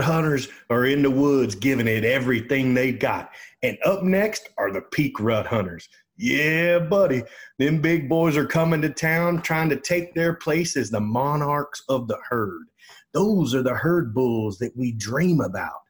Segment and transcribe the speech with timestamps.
[0.00, 3.30] Hunters are in the woods giving it everything they got.
[3.62, 5.88] And up next are the peak rut hunters.
[6.16, 7.24] Yeah, buddy.
[7.58, 11.82] Them big boys are coming to town trying to take their place as the monarchs
[11.88, 12.66] of the herd.
[13.12, 15.80] Those are the herd bulls that we dream about.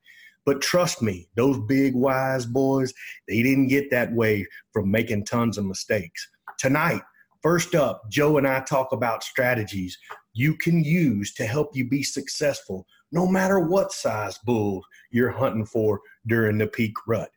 [0.47, 2.95] But trust me, those big wise boys,
[3.27, 6.27] they didn't get that way from making tons of mistakes.
[6.59, 7.03] Tonight,
[7.43, 9.99] first up, Joe and I talk about strategies
[10.33, 15.67] you can use to help you be successful no matter what size bull you're hunting
[15.67, 17.31] for during the peak rut.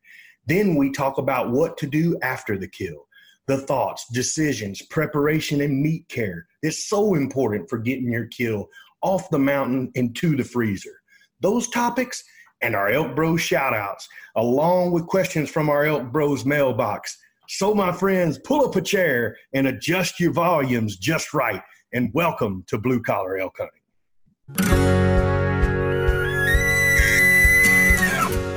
[0.47, 3.07] Then we talk about what to do after the kill.
[3.47, 8.69] The thoughts, decisions, preparation, and meat care is so important for getting your kill
[9.01, 11.01] off the mountain into the freezer.
[11.41, 12.23] Those topics
[12.61, 17.17] and our Elk Bros shout outs, along with questions from our Elk Bros mailbox.
[17.49, 21.61] So, my friends, pull up a chair and adjust your volumes just right.
[21.93, 25.10] And welcome to Blue Collar Elk Hunting.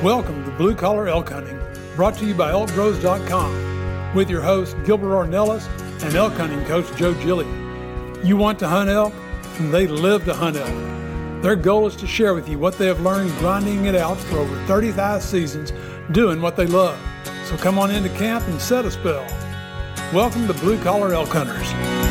[0.04, 1.58] Welcome to Blue Collar Elk Hunting,
[1.96, 5.66] brought to you by ElkBros.com, with your host Gilbert Ornelas
[6.04, 8.22] and elk hunting coach Joe Giglia.
[8.22, 9.14] You want to hunt elk,
[9.58, 11.42] and they live to hunt elk.
[11.42, 14.40] Their goal is to share with you what they have learned grinding it out for
[14.40, 15.72] over 35 seasons,
[16.12, 17.00] doing what they love.
[17.46, 19.26] So come on into camp and set a spell.
[20.12, 22.03] Welcome to Blue Collar Elk Hunters.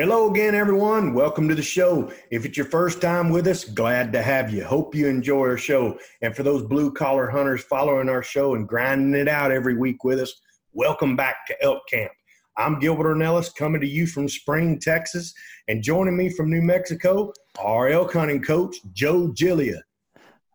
[0.00, 1.12] Hello again, everyone.
[1.12, 2.10] Welcome to the show.
[2.30, 4.64] If it's your first time with us, glad to have you.
[4.64, 5.98] Hope you enjoy our show.
[6.22, 10.02] And for those blue collar hunters following our show and grinding it out every week
[10.02, 10.40] with us,
[10.72, 12.10] welcome back to Elk Camp.
[12.56, 15.34] I'm Gilbert Ornelas coming to you from Spring, Texas,
[15.68, 19.82] and joining me from New Mexico, our elk hunting coach, Joe Giglia.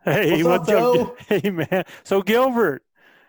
[0.06, 1.16] Hey, what's, up, Joe?
[1.28, 1.84] Hey, man.
[2.04, 2.82] So, Gilbert,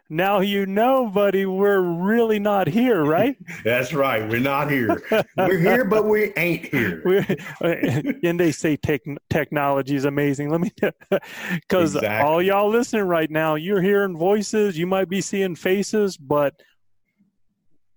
[0.09, 3.37] now you know, buddy, we're really not here, right?
[3.65, 4.29] That's right.
[4.29, 5.03] We're not here.
[5.37, 7.03] we're here, but we ain't here.
[8.23, 10.51] and they say tech, technology is amazing.
[10.51, 10.71] Let me,
[11.11, 12.09] because exactly.
[12.09, 16.55] all y'all listening right now, you're hearing voices, you might be seeing faces, but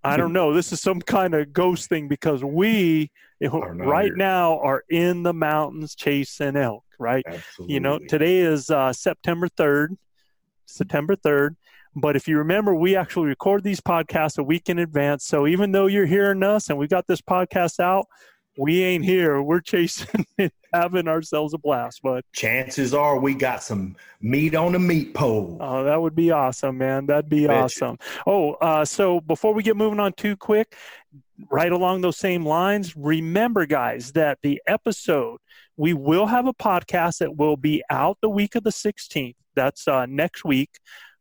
[0.02, 0.54] I don't know.
[0.54, 3.10] This is some kind of ghost thing because we
[3.40, 4.16] right here.
[4.16, 7.24] now are in the mountains chasing elk, right?
[7.26, 7.74] Absolutely.
[7.74, 9.96] You know, today is uh, September 3rd.
[10.66, 11.56] September 3rd.
[11.96, 15.24] But if you remember, we actually record these podcasts a week in advance.
[15.24, 18.06] So even though you're hearing us and we got this podcast out,
[18.58, 19.42] we ain't here.
[19.42, 22.00] We're chasing and having ourselves a blast.
[22.02, 25.56] But chances are we got some meat on the meat pole.
[25.60, 27.06] Oh, that would be awesome, man.
[27.06, 27.96] That'd be Bet awesome.
[28.00, 28.32] You.
[28.32, 30.74] Oh, uh, so before we get moving on too quick,
[31.50, 35.38] right along those same lines, remember, guys, that the episode
[35.76, 39.34] we will have a podcast that will be out the week of the 16th.
[39.56, 40.70] That's uh, next week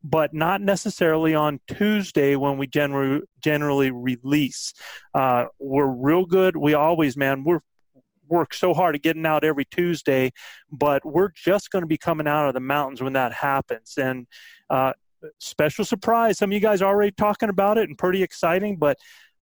[0.04, 4.74] but not necessarily on Tuesday when we generally generally release.
[5.13, 6.56] Uh, we're real good.
[6.56, 7.60] We always, man, we're
[8.30, 10.31] work so hard at getting out every Tuesday,
[10.72, 13.96] but we're just going to be coming out of the mountains when that happens.
[13.98, 14.28] And
[14.69, 14.94] uh,
[15.40, 18.98] special surprise, some of you guys are already talking about it and pretty exciting, but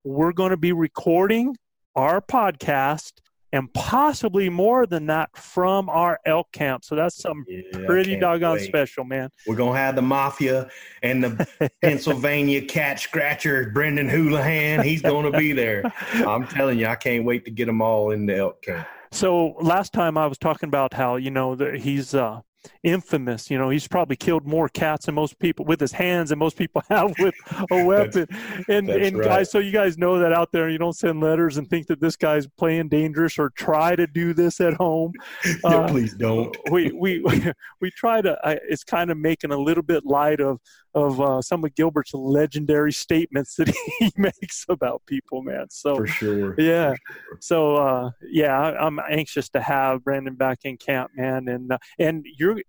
[0.05, 1.57] we're going to be recording
[1.97, 3.13] our podcast
[3.55, 6.85] and possibly more than that from our elk camp.
[6.85, 8.67] So that's some Yeah, pretty doggone wait.
[8.67, 9.31] special, man.
[9.47, 10.69] We're gonna have the mafia
[11.05, 14.83] and the Pennsylvania cat scratcher, Brendan Houlihan.
[14.83, 15.85] He's gonna be there.
[16.15, 18.89] I'm telling you, I can't wait to get them all in the elk camp.
[19.13, 22.41] So last time I was talking about how you know that he's uh,
[22.83, 23.51] infamous.
[23.51, 26.57] You know, he's probably killed more cats than most people with his hands than most
[26.57, 27.35] people have with
[27.71, 28.27] a weapon.
[28.69, 29.25] and that's and right.
[29.25, 32.01] guys, so you guys know that out there, you don't send letters and think that
[32.01, 35.13] this guy's playing dangerous or try to do this at home.
[35.47, 36.57] yeah, Uh, please don't.
[36.71, 37.23] we we
[37.81, 38.39] we try to.
[38.45, 40.61] I, it's kind of making a little bit light of
[40.95, 43.69] of uh, some of Gilbert's legendary statements that
[43.99, 45.67] he makes about people, man.
[45.71, 46.55] So For sure.
[46.59, 46.95] yeah.
[47.41, 51.79] So uh, yeah, I- I'm anxious to have Brandon back in camp, man, and uh,
[51.99, 52.61] and you're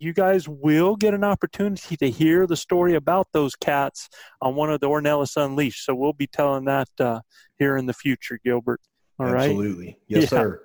[0.00, 4.08] you guys will get an opportunity to hear the story about those cats
[4.40, 5.84] on one of the Ornelas Unleashed.
[5.84, 7.20] So we'll be telling that uh,
[7.58, 8.80] here in the future, Gilbert.
[9.18, 9.50] All right.
[9.50, 9.98] Absolutely.
[10.06, 10.28] Yes, Yeah.
[10.28, 10.62] sir.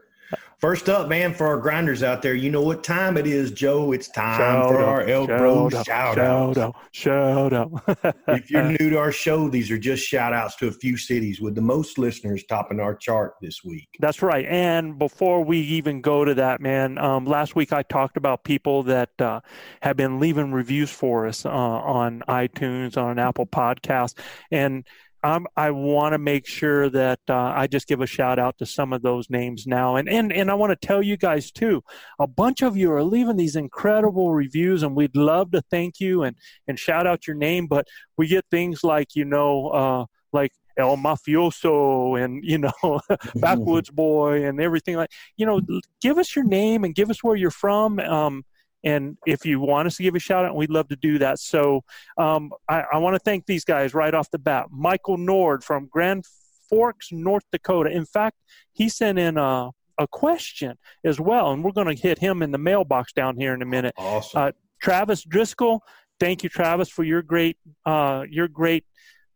[0.63, 3.92] First up, man, for our grinders out there, you know what time it is, Joe.
[3.92, 6.57] It's time Shout for out, our Elk Bros out, shout, shout out.
[6.57, 8.15] out, shout out.
[8.30, 11.42] if you're new to our show, these are just shout outs to a few cities
[11.42, 13.89] with the most listeners topping our chart this week.
[14.00, 14.45] That's right.
[14.45, 18.83] And before we even go to that, man, um, last week I talked about people
[18.83, 19.42] that uh,
[19.81, 24.18] have been leaving reviews for us uh, on iTunes, on Apple Podcasts,
[24.50, 24.86] and
[25.24, 28.66] um, I want to make sure that uh, I just give a shout out to
[28.66, 31.81] some of those names now, and and and I want to tell you guys too.
[32.20, 36.24] A bunch of you are leaving these incredible reviews, and we'd love to thank you
[36.24, 36.36] and
[36.68, 37.68] and shout out your name.
[37.68, 37.88] But
[38.18, 43.00] we get things like you know, uh, like El Mafioso, and you know,
[43.36, 45.62] backwoods boy and everything like you know
[46.02, 48.44] give us your name and give us where you're from um,
[48.83, 51.39] and if you want us to give a shout out we'd love to do that
[51.39, 51.81] so
[52.18, 55.88] um, i, I want to thank these guys right off the bat michael nord from
[55.88, 56.25] grand
[56.69, 58.38] forks north dakota in fact
[58.74, 62.51] he sent in a, a question as well and we're going to hit him in
[62.51, 64.41] the mailbox down here in a minute Awesome.
[64.41, 64.51] Uh,
[64.83, 65.81] Travis Driscoll,
[66.19, 68.83] thank you, Travis, for your great uh, your great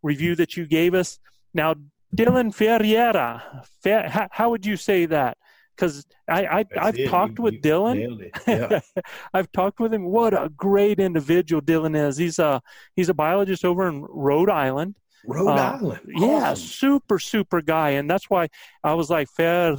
[0.04, 1.20] review that you gave us.
[1.54, 1.76] Now,
[2.16, 5.38] Dylan Ferreira, Fe- how, how would you say that?
[5.78, 7.08] Because I, I I've it.
[7.10, 8.32] talked You- with you Dylan.
[8.48, 8.80] Yeah.
[9.34, 10.06] I've talked with him.
[10.06, 12.18] What a great individual Dylan is.
[12.18, 12.62] He's a
[12.96, 14.96] he's a biologist over in Rhode Island.
[15.26, 16.00] Rhode Uh, Island.
[16.08, 16.56] Yeah, Awesome.
[16.68, 18.48] super super guy, and that's why
[18.84, 19.78] I was like Fer,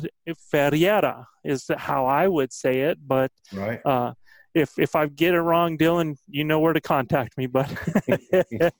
[0.51, 3.81] Ferreira is how I would say it, but Right.
[3.85, 4.13] uh,
[4.59, 7.47] if if I get it wrong, Dylan, you know where to contact me.
[7.47, 7.71] But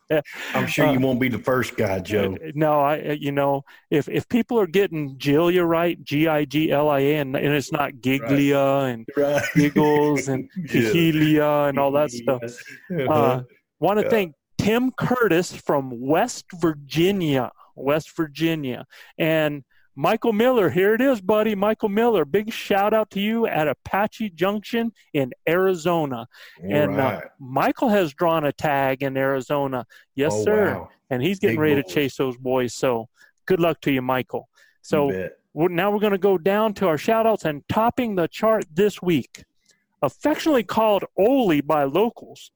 [0.55, 2.37] I'm sure uh, you won't be the first guy, Joe.
[2.55, 6.89] no, I you know if if people are getting Gilia right, G I G L
[6.89, 9.43] I A, and and it's not Giglia and Right.
[9.55, 11.69] Giggles and Yeah.
[11.69, 12.43] And all that stuff.
[12.43, 13.13] Uh-huh.
[13.13, 13.43] Uh,
[13.81, 14.11] Want to Yeah.
[14.11, 18.85] thank Tim Curtis from West Virginia, West Virginia,
[19.19, 19.63] and
[19.99, 20.71] Michael Miller.
[20.71, 21.57] Here it is, buddy.
[21.57, 22.25] Michael Miller.
[22.25, 26.29] Big shout out to you at Apache Junction in Arizona.
[26.63, 27.21] All and uh.
[27.41, 29.85] Michael has drawn a tag in Arizona.
[30.15, 30.75] Yes, Oh, sir.
[30.75, 30.89] wow.
[31.11, 31.93] And he's getting Big ready boys.
[31.93, 32.75] to chase those boys.
[32.75, 33.09] So
[33.47, 34.49] good luck to you, Michael.
[34.83, 38.29] So we're, now we're going to go down to our shout outs and topping the
[38.29, 39.43] chart this week.
[40.01, 42.53] Affectionately called Oli by locals,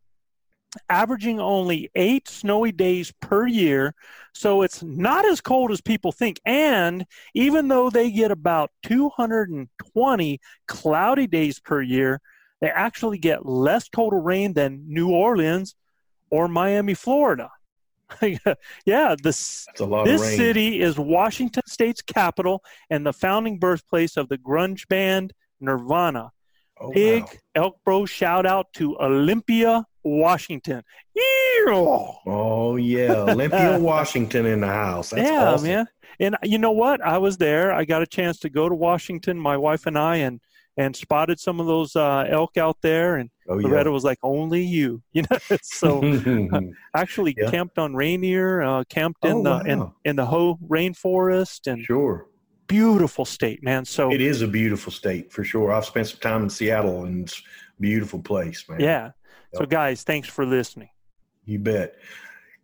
[0.88, 3.94] averaging only eight snowy days per year.
[4.32, 6.40] So it's not as cold as people think.
[6.44, 12.20] And even though they get about 220 cloudy days per year,
[12.60, 15.74] they actually get less total rain than New Orleans
[16.30, 17.50] or Miami, Florida.
[18.84, 24.16] yeah, this That's a lot this city is Washington State's capital and the founding birthplace
[24.16, 26.32] of the grunge band Nirvana.
[26.82, 27.28] Oh, Big wow.
[27.54, 30.82] Elk Bro shout out to Olympia, Washington.
[31.16, 32.14] Eeeew!
[32.26, 35.10] Oh yeah, Olympia, Washington in the house.
[35.10, 35.68] That's yeah, awesome.
[35.68, 35.86] man.
[36.20, 37.00] And you know what?
[37.00, 37.72] I was there.
[37.72, 40.40] I got a chance to go to Washington, my wife and I, and
[40.78, 43.16] and spotted some of those uh, elk out there.
[43.16, 45.38] And Oh Loretta was like, "Only you," you know.
[45.62, 46.00] so
[46.96, 47.50] actually Yeah.
[47.50, 49.94] camped on Rainier, uh, camped in Oh, the in, wow.
[50.04, 52.26] in the Hoh rainforest, and sure.
[52.66, 53.84] Beautiful state, man.
[53.84, 55.72] So It is a beautiful state for sure.
[55.72, 57.38] I've spent some time in Seattle and it's
[57.78, 58.80] a beautiful place, man.
[58.80, 59.10] yeah.
[59.54, 60.88] So guys, thanks for listening.
[61.44, 61.96] You bet.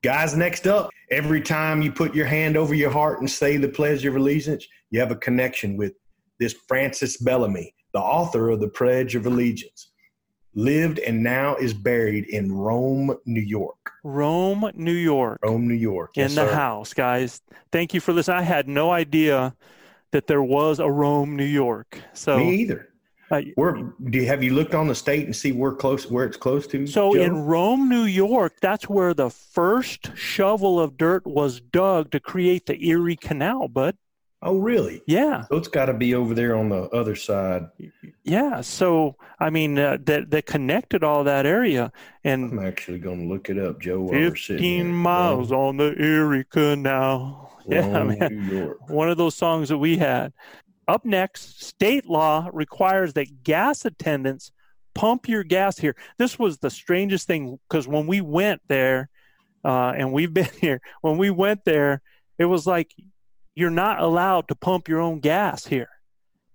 [0.02, 3.69] Guys, next up, every time you put your hand over your heart and say the
[3.69, 5.93] Pledge of Allegiance, you have a connection with
[6.38, 9.90] this Francis Bellamy, the author of the Pledge of Allegiance.
[10.55, 13.90] Lived and now is buried in Rome, New York.
[14.02, 16.12] Rome, New York, Rome, New York.
[16.17, 16.55] in Yes, the sir.
[16.55, 17.43] house, guys.
[17.71, 18.38] Thank you for listening.
[18.38, 19.55] I had no idea
[20.12, 22.00] that there was a Rome, New York.
[22.12, 22.88] So Me either.
[23.30, 26.24] uh, Where do you, have you looked on the state and see where close where
[26.24, 26.86] it's close to?
[26.86, 27.20] So Joe?
[27.22, 32.66] in Rome, New York, that's where the first shovel of dirt was dug to create
[32.66, 33.96] the Erie Canal, bud.
[34.40, 35.02] Oh, really?
[35.08, 35.42] Yeah.
[35.50, 37.66] So it's got to be over there on the other side.
[38.22, 38.60] Yeah.
[38.60, 41.90] So I mean, uh, that that connected all that area,
[42.22, 44.00] and I'm actually going to look it up, Joe.
[44.00, 47.57] while we're sitting fifteen miles on the Erie Canal.
[47.68, 48.48] Yeah, man.
[48.48, 48.88] New York.
[48.90, 50.32] one of those songs that we had.
[50.87, 54.52] Up next, state law requires that gas attendants
[54.94, 55.94] pump your gas here.
[56.18, 59.10] This was the strangest thing because when we went there,
[59.64, 62.00] uh, and we've been here, when we went there,
[62.38, 62.94] it was like
[63.54, 65.88] you're not allowed to pump your own gas here.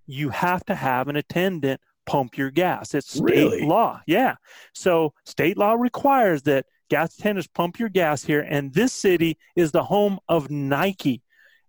[0.06, 2.92] You have to have an attendant pump your gas.
[2.94, 3.64] It's state Really?
[3.66, 4.00] law.
[4.06, 4.34] Yeah.
[4.74, 8.40] So state law requires that gas attendants pump your gas here.
[8.48, 11.22] And this city is the home of Nike.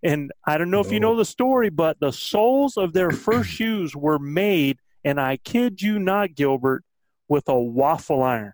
[0.04, 3.50] And I don't know if you know the story, but the soles of their first
[3.50, 6.84] shoes were made, and I kid you not, Gilbert,
[7.28, 8.54] with a waffle iron.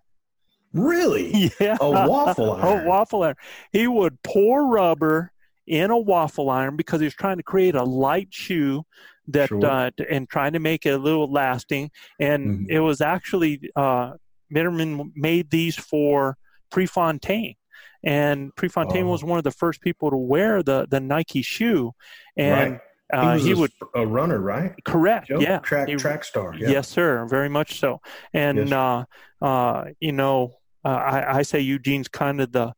[0.72, 1.50] Really?
[1.60, 1.76] Yeah.
[1.80, 2.82] A waffle iron.
[2.84, 3.36] a waffle iron.
[3.72, 5.32] He would pour rubber
[5.66, 8.84] in a waffle iron because he was trying to create a light shoe
[9.28, 9.64] that Sure.
[9.66, 11.90] uh, and trying to make it a little lasting.
[12.18, 12.70] And Mhm.
[12.70, 14.14] it was actually uh,
[14.50, 16.36] Bowerman made these for
[16.72, 17.54] Prefontaine.
[18.02, 19.10] And Prefontaine Oh.
[19.10, 21.92] was one of the first people to wear the, the Nike shoe.
[22.36, 22.80] And right.
[23.12, 24.72] uh, he he, was a, would a runner, right?
[24.84, 25.38] correct, Joe?
[25.38, 26.54] yeah, Track He- track star.
[26.54, 26.70] Yeah.
[26.70, 27.26] Yes, sir.
[27.30, 28.00] Very much so.
[28.32, 28.72] And Yes.
[28.72, 29.04] uh,
[29.44, 32.72] uh, you know, uh, I, I say Eugene's kind of the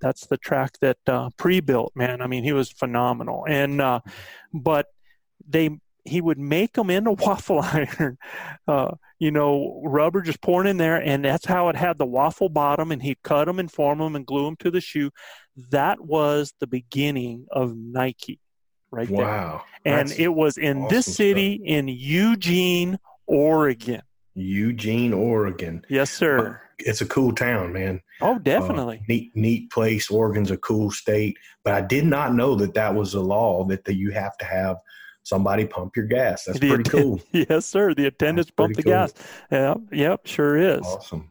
[0.00, 1.90] that's the track that uh, pre-built.
[1.96, 3.46] Man, I mean, he was phenomenal.
[3.48, 4.00] And uh,
[4.52, 4.86] but
[5.48, 5.70] they
[6.04, 8.18] he would make them into waffle iron.
[9.18, 12.48] Uh, you know, rubber just pouring in there, and that's how it had the waffle
[12.48, 12.92] bottom.
[12.92, 15.10] And he'd cut them and form them and glue them to the shoe.
[15.70, 18.40] That was the beginning of Nike,
[18.90, 19.62] right there Wow.
[19.84, 21.16] and That's it was in awesome this stuff.
[21.16, 24.02] city in Eugene, Oregon.
[24.34, 25.84] Eugene, Oregon.
[25.88, 26.60] Yes, sir.
[26.78, 28.02] It's a cool town, man.
[28.20, 29.02] Oh, Uh, definitely.
[29.08, 30.10] neat, neat place.
[30.10, 33.84] Oregon's a cool state, but I did not know that that was a law that,
[33.86, 34.76] that you have to have
[35.26, 36.44] somebody pump your gas.
[36.44, 37.20] That's The pretty cool.
[37.32, 37.94] yes, sir.
[37.94, 38.92] The attendants That's pump the cool.
[38.92, 39.12] gas.
[39.50, 40.86] Yep, yep, sure is.
[40.86, 41.30] Awesome.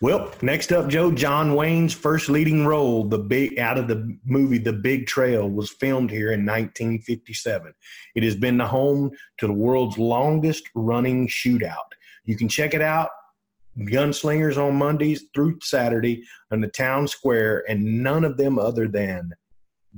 [0.00, 4.56] Well, next up, Joe John Wayne's first leading role, the big out of the movie
[4.56, 7.74] The Big Trail, was filmed here in 1957.
[8.14, 11.74] It has been the home to the world's longest running shootout.
[12.24, 13.10] You can check it out.
[13.80, 19.30] Gunslingers on Mondays through Saturday on the town square, and none of them other than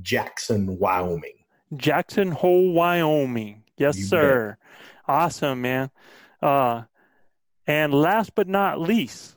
[0.00, 1.41] Jackson, Wyoming.
[1.76, 3.64] Jackson Hole, Wyoming.
[3.76, 4.08] Yes, You bet.
[4.08, 4.56] sir.
[5.08, 5.90] Awesome, man.
[6.40, 6.82] Uh,
[7.66, 9.36] and last but not least,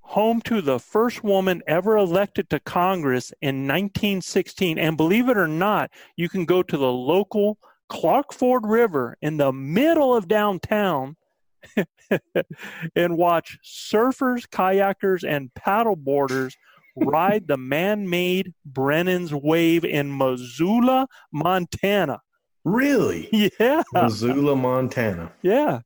[0.00, 4.78] home to the first woman ever elected to Congress in 1916.
[4.78, 7.58] And believe it or not, you can go to the local
[7.88, 11.16] Clark Fork River in the middle of downtown
[12.96, 16.54] and watch surfers, kayakers, and paddleboarders
[16.96, 22.20] ride the man made Brennan's Wave in Missoula, Montana.
[22.64, 23.28] Really?
[23.60, 23.82] Yeah.
[23.92, 25.32] Missoula, Montana.
[25.42, 25.80] Yeah.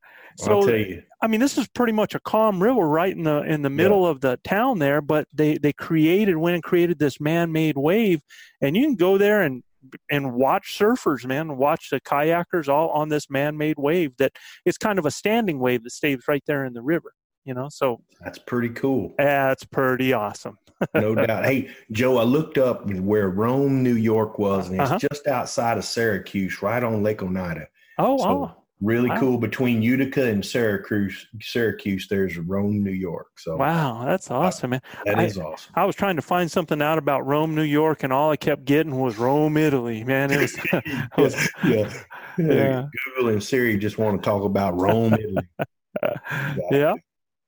[0.49, 1.02] I'll tell you.
[1.23, 4.07] I mean, this is pretty much a calm river right in the in the middle
[4.07, 8.23] of the town there, but they they created went and created this man-made wave,
[8.62, 9.62] and you can go there and
[10.11, 14.17] and watch surfers, man, watch the kayakers all on this man-made wave.
[14.19, 14.33] That
[14.64, 17.12] it's kind of a standing wave that stays right there in the river,
[17.50, 17.69] you know.
[17.69, 19.12] So That's pretty cool.
[19.19, 20.57] that's pretty awesome.
[20.95, 21.45] no doubt.
[21.45, 24.99] Hey, Joe, I looked up where Rome, New York was, and it's Uh-huh.
[25.11, 27.66] just outside of Syracuse, right on Lake Oneida.
[27.99, 28.52] Oh, So, oh,
[28.83, 29.21] Really Wow.
[29.21, 29.37] cool.
[29.38, 33.26] Between Utica and Syracuse, Syracuse, there's Rome, New York.
[33.38, 34.80] So wow, that's awesome, man.
[35.04, 35.73] that I- is awesome.
[35.75, 38.64] I was trying to find something out about Rome, New York, and all I kept
[38.64, 40.02] getting was Rome, Italy.
[40.04, 41.92] Man, it was, it was yeah.
[42.38, 42.87] Yeah.
[43.16, 45.49] Google and Siri just want to talk about Rome, Italy.
[46.71, 46.95] yeah.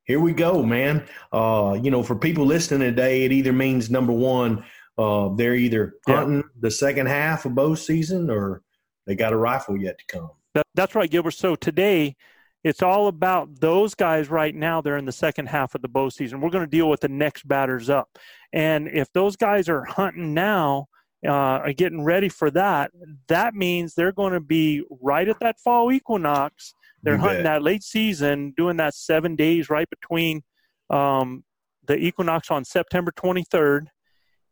[0.04, 1.06] Here we go, man.
[1.32, 4.64] Uh, you know, for people listening today, it either means number one,
[4.99, 6.16] uh, they're either Yeah.
[6.16, 8.62] hunting the second half of bow season or
[9.06, 10.30] they got a rifle yet to come.
[10.54, 11.32] That, that's right, Gilbert.
[11.32, 12.16] So today,
[12.64, 14.80] it's all about those guys right now.
[14.80, 16.40] They're in the second half of the bow season.
[16.40, 18.18] We're going to deal with the next batters up.
[18.52, 20.87] And if those guys are hunting now,
[21.25, 22.90] uh, are getting ready for that,
[23.28, 26.75] that means they're going to be right at that fall equinox.
[27.02, 27.44] They're You hunting bet.
[27.44, 30.42] that late season, doing that seven days right between
[30.90, 31.44] um,
[31.87, 33.87] the equinox on September 23rd.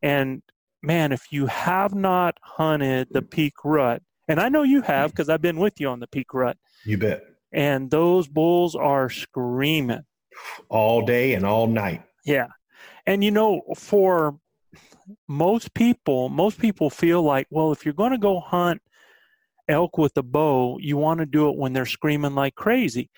[0.03, 0.43] And
[0.83, 5.29] man, if you have not hunted the peak rut, and I know you have because
[5.29, 7.23] I've been with you on the peak rut, You bet.
[7.53, 10.03] and those bulls are screaming.
[10.69, 12.03] All day and all night.
[12.25, 12.47] Yeah.
[13.07, 14.39] And you know, for
[15.29, 18.81] most people, most people feel like, well, if you're going to go hunt
[19.71, 23.11] elk with a bow, you want to do it when they're screaming like crazy.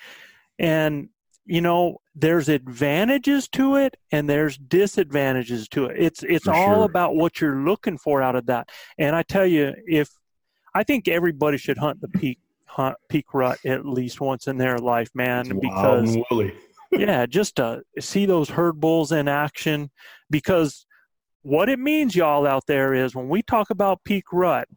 [0.59, 1.09] And
[1.45, 5.97] you know, there's advantages to it and there's disadvantages to it.
[5.99, 6.85] It's it's For all sure.
[6.85, 8.69] about what you're looking for out of that.
[8.99, 10.09] And I tell you, if
[10.75, 14.79] I think everybody should hunt the peak hunt peak rut at least once in their
[14.79, 15.41] life, man.
[15.41, 16.55] It's because wild and woolly.
[16.93, 19.91] yeah, just to see those herd bulls in action.
[20.31, 20.87] Because
[21.43, 24.69] what it means, y'all out there, is when we talk about peak rut,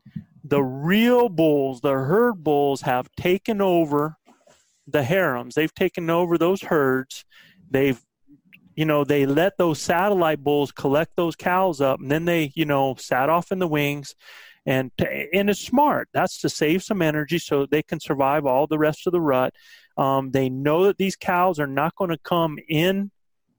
[0.48, 4.18] the real bulls, the herd bulls, have taken over
[4.88, 5.56] the harems.
[5.56, 7.26] They've taken over those herds.
[7.70, 8.00] They've
[8.76, 12.66] you know, they let those satellite bulls collect those cows up, and then they, you
[12.66, 14.16] know, sat off in the wings,
[14.66, 16.10] and and it's smart.
[16.14, 19.54] That's to save some energy so they can survive all the rest of the rut.
[19.98, 23.12] Um, they know that these cows are not going to come in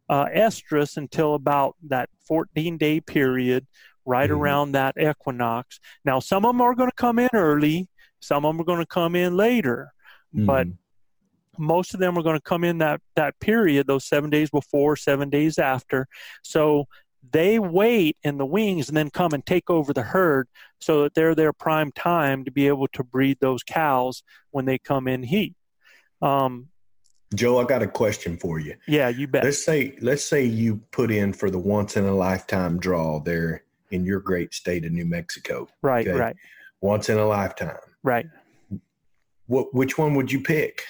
[0.08, 3.66] uh, estrus until about that 14 day period,
[4.06, 4.40] right mm-hmm.
[4.40, 5.80] around that equinox.
[6.04, 7.88] Now, some of them are going to come in early,
[8.20, 9.92] some of them are going to come in later,
[10.34, 10.46] mm-hmm.
[10.46, 10.68] but
[11.58, 14.96] most of them are going to come in that that period those seven days before
[14.96, 16.06] seven days after
[16.42, 16.84] so
[17.32, 20.48] they wait in the wings and then come and take over the herd
[20.80, 24.78] so that they're their prime time to be able to breed those cows when they
[24.78, 25.54] come in heat
[26.22, 26.68] um,
[27.34, 30.76] joe i got a question for you yeah you bet let's say let's say you
[30.92, 34.92] put in for the once in a lifetime draw there in your great state of
[34.92, 36.18] new mexico right okay?
[36.18, 36.36] right
[36.80, 38.26] once in a lifetime right
[39.46, 40.84] what which one would you pick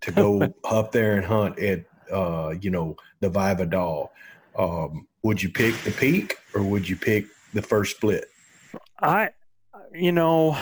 [0.00, 4.12] to go up there and hunt at uh, you know the Valle Vidal.
[4.58, 8.26] Um, would you pick the peak or would you pick the first split?
[9.00, 9.30] I,
[9.92, 10.56] you know,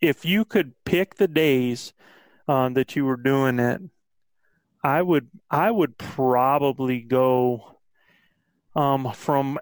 [0.00, 1.92] if you could pick the days
[2.48, 3.82] um, that you were doing it,
[4.82, 7.78] I would I would probably go
[8.74, 9.58] um, from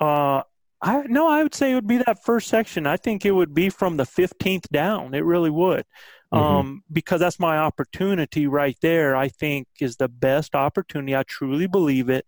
[0.00, 0.42] uh,
[0.82, 2.86] I no, I would say it would be that first section.
[2.86, 5.14] I think it would be from the 15th down.
[5.14, 5.84] It really would
[6.32, 6.42] mm-hmm.
[6.42, 9.16] um, because that's my opportunity right there.
[9.16, 11.16] I think is the best opportunity.
[11.16, 12.24] I truly believe it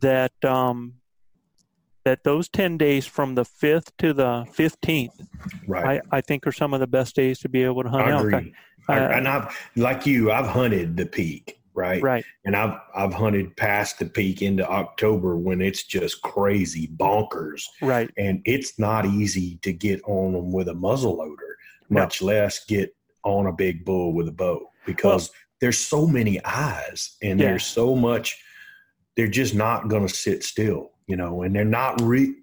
[0.00, 0.94] that um,
[2.04, 5.20] that those ten days from the fifth to the fifteenth,
[5.66, 6.00] right?
[6.10, 8.10] I, I, think are some of the best days to be able to hunt I
[8.10, 8.26] elk.
[8.26, 8.54] Agree.
[8.88, 12.02] Uh, and I've like you, I've hunted the peak right?
[12.02, 12.24] Right.
[12.44, 17.64] And I've I've hunted past the peak into October when it's just crazy bonkers.
[17.82, 18.10] Right.
[18.16, 21.56] And it's not easy to get on them with a muzzle loader,
[21.88, 22.28] much no.
[22.28, 22.94] less get
[23.24, 27.46] on a big bull with a bow because well, there's so many eyes and yeah.
[27.48, 28.38] there's so much
[29.16, 32.34] they're just not going to sit still you know and they're not re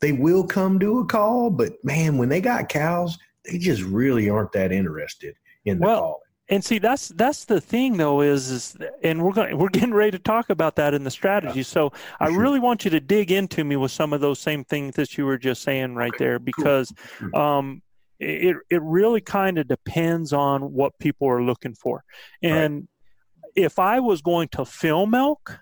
[0.00, 4.30] they will come to a call but man when they got cows they just really
[4.30, 8.50] aren't that interested in the well, call and see that's that's the thing though is,
[8.50, 11.92] is and we're going we're getting ready to talk about that in the strategy so
[12.18, 12.40] i sure.
[12.40, 15.24] really want you to dig into me with some of those same things that you
[15.24, 16.24] were just saying right okay.
[16.24, 16.92] there because
[17.34, 17.80] um
[18.20, 22.04] it it really kind of depends on what people are looking for.
[22.42, 22.86] And
[23.44, 23.52] right.
[23.56, 25.60] if I was going to film elk, mm-hmm.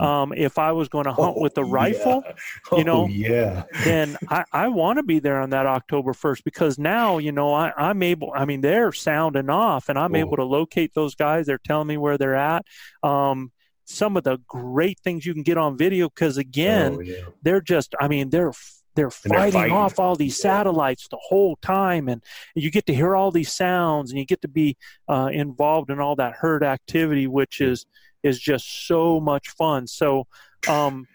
[0.00, 2.32] Um, if I was going to hunt oh, with the rifle, yeah.
[2.70, 6.44] oh, you know, yeah, then I, I want to be there on that October first
[6.44, 8.32] because now you know I, I'm able.
[8.34, 10.18] I mean, they're sounding off, and I'm oh.
[10.18, 11.46] able to locate those guys.
[11.46, 12.66] They're telling me where they're at.
[13.02, 13.50] Um,
[13.84, 17.16] some of the great things you can get on video because again, oh, yeah.
[17.42, 17.94] they're just.
[18.00, 18.52] I mean, they're
[18.94, 22.22] they're fighting, they're fighting, off all these satellites the whole time and
[22.54, 24.76] you get to hear all these sounds and you get to be
[25.08, 27.86] uh, involved in all that herd activity which is
[28.24, 30.26] is just so much fun so
[30.68, 31.06] um,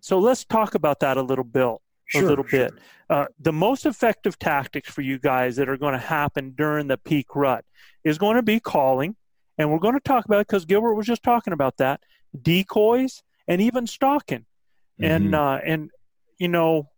[0.00, 2.68] so let's talk about that a little bit sure, a little sure.
[2.68, 2.74] bit
[3.08, 6.98] uh, the most effective tactics for you guys that are going to happen during the
[6.98, 7.64] peak rut
[8.04, 9.16] is going to be calling
[9.56, 12.00] and we're going to talk about it because gilbert was just talking about that
[12.42, 14.44] decoys and even stalking
[15.00, 15.04] mm-hmm.
[15.04, 15.90] and uh, and
[16.38, 16.88] you know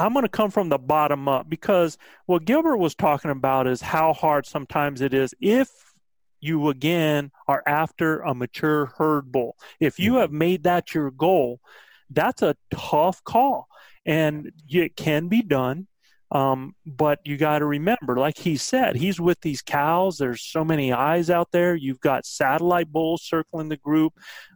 [0.00, 3.82] I'm going to come from the bottom up because what Gilbert was talking about is
[3.82, 5.68] how hard sometimes it is if
[6.40, 9.56] you again are after a mature herd bull.
[9.78, 10.20] If you mm-hmm.
[10.20, 11.60] have made that your goal,
[12.10, 13.68] that's a tough call
[14.06, 15.86] and it can be done.
[16.32, 20.16] Um, but you got to remember, like he said, he's with these cows.
[20.16, 21.74] There's so many eyes out there.
[21.74, 24.12] You've got satellite bulls circling the group.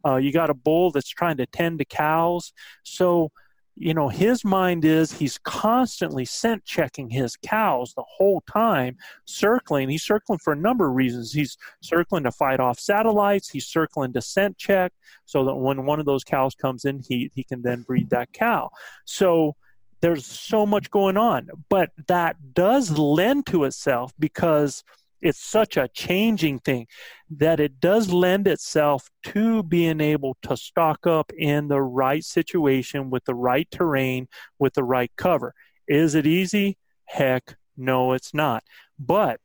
[0.06, 2.52] Uh, you got a bull that's trying to tend to cows.
[2.84, 3.32] So
[3.76, 9.88] you know his mind is he's constantly scent checking his cows the whole time circling.
[9.88, 11.32] He's circling for a number of reasons.
[11.32, 13.50] He's circling to fight off satellites.
[13.50, 14.92] He's circling to scent check
[15.24, 18.32] so that when one of those cows comes in heat he can then breed that
[18.32, 18.70] cow.
[19.04, 19.56] So
[20.00, 24.84] there's so much going on but that does lend to itself because
[25.24, 26.86] it's such a changing thing
[27.30, 33.08] that it does lend itself to being able to stock up in the right situation
[33.08, 35.54] with the right terrain with the right cover.
[35.88, 36.76] Is it easy?
[37.06, 38.64] Heck, no, it's not.
[38.98, 39.40] But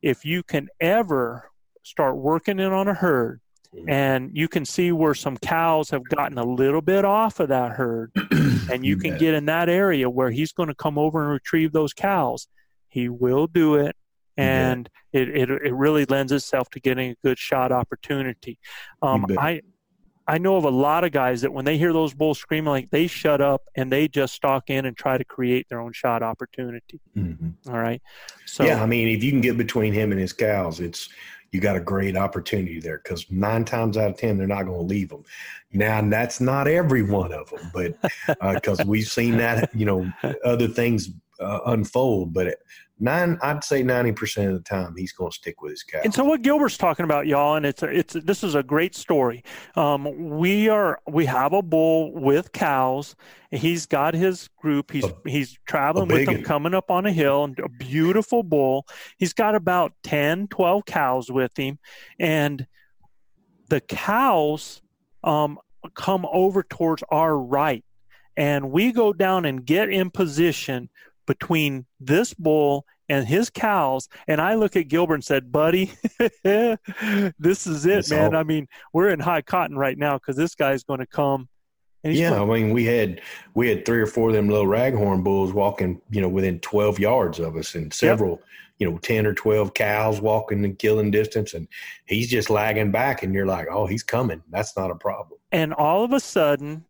[0.00, 1.50] if you can ever
[1.82, 3.40] start working in on a herd
[3.74, 3.90] mm-hmm.
[3.90, 7.72] and you can see where some cows have gotten a little bit off of that
[7.72, 8.10] herd
[8.70, 11.72] and you can get in that area where he's going to come over and retrieve
[11.72, 12.46] those cows
[12.88, 13.96] he will do it
[14.36, 18.58] and it, it it really lends itself to getting a good shot opportunity.
[19.02, 19.62] Um, I
[20.26, 22.90] I know of a lot of guys that when they hear those bulls screaming, like
[22.90, 26.22] they shut up and they just stalk in and try to create their own shot
[26.22, 27.00] opportunity.
[27.16, 27.70] Mm-hmm.
[27.70, 28.00] All right.
[28.46, 31.08] So yeah, I mean, if you can get between him and his cows, it's
[31.50, 34.78] you got a great opportunity there because nine times out of ten they're not going
[34.78, 35.24] to leave them.
[35.72, 37.98] Now that's not every one of them, but
[38.54, 40.10] because uh, we've seen that, you know,
[40.44, 42.32] other things uh, unfold.
[42.32, 42.58] But
[43.02, 46.00] nine, I'd say ninety percent of the time, he's going to stick with his cow.
[46.04, 48.94] And so, what Gilbert's talking about, y'all, and it's a, it's this is a great
[48.94, 49.42] story.
[49.74, 53.16] Um, we are we have a bull with cows.
[53.50, 54.92] He's got his group.
[54.92, 58.86] He's a, he's traveling with them, coming up on a hill, and a beautiful bull.
[59.18, 61.78] He's got about 10, 12 cows with him,
[62.18, 62.66] and
[63.68, 64.80] the cows
[65.24, 65.58] um,
[65.94, 67.84] come over towards our right,
[68.36, 70.88] and we go down and get in position
[71.26, 74.08] between this bull and his cows.
[74.28, 75.92] And I look at Gilbert and said, buddy,
[76.44, 78.34] this is it, man.
[78.34, 78.40] All...
[78.40, 81.48] I mean, we're in high cotton right now because this guy's going to come.
[82.02, 82.50] yeah, going...
[82.50, 83.20] I mean, we had
[83.54, 86.98] we had three or four of them little raghorn bulls walking, you know, within twelve
[86.98, 88.40] yards of us, and several, yep.
[88.78, 91.68] you know, ten or twelve cows walking and killing distance, and
[92.06, 94.42] he's just lagging back, and you're like, oh, he's coming.
[94.50, 95.38] That's not a problem.
[95.50, 96.86] And all of a sudden,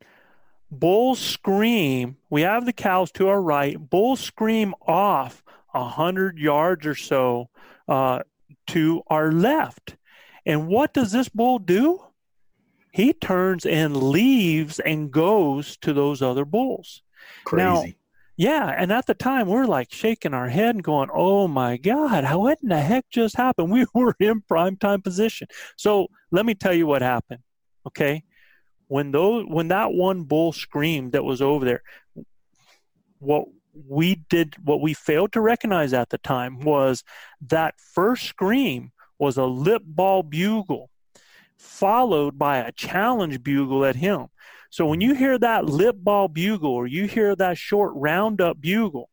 [0.70, 2.16] bulls scream.
[2.30, 3.78] We have the cows to our right.
[3.78, 5.41] Bulls scream off
[5.74, 7.48] a hundred yards or so
[7.88, 8.20] uh,
[8.68, 9.96] to our left.
[10.44, 12.00] And what does this bull do?
[12.92, 17.02] He turns and leaves and goes to those other bulls.
[17.44, 17.64] Crazy.
[17.64, 17.84] Now,
[18.36, 22.24] yeah, and at the time we're like shaking our head and going, "Oh my God,
[22.24, 25.48] how what in the heck just happened?" We were in prime time position.
[25.76, 27.40] So let me tell you what happened.
[27.86, 28.24] Okay,
[28.88, 31.82] when those when that one bull screamed that was over there,
[33.18, 37.02] what we did what we failed to recognize at the time was
[37.40, 40.90] that first scream was a lip ball bugle
[41.58, 44.26] followed by a challenge bugle at him.
[44.70, 49.08] So when you hear that lip ball bugle or you hear that short roundup bugle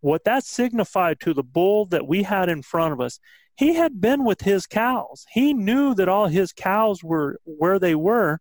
[0.00, 3.18] what that signified to the bull that we had in front of us
[3.56, 5.26] he had been with his cows.
[5.32, 8.38] He knew that all his cows were where they were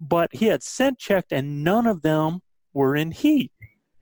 [0.00, 2.40] but he had scent checked and none of them
[2.72, 3.52] were in heat.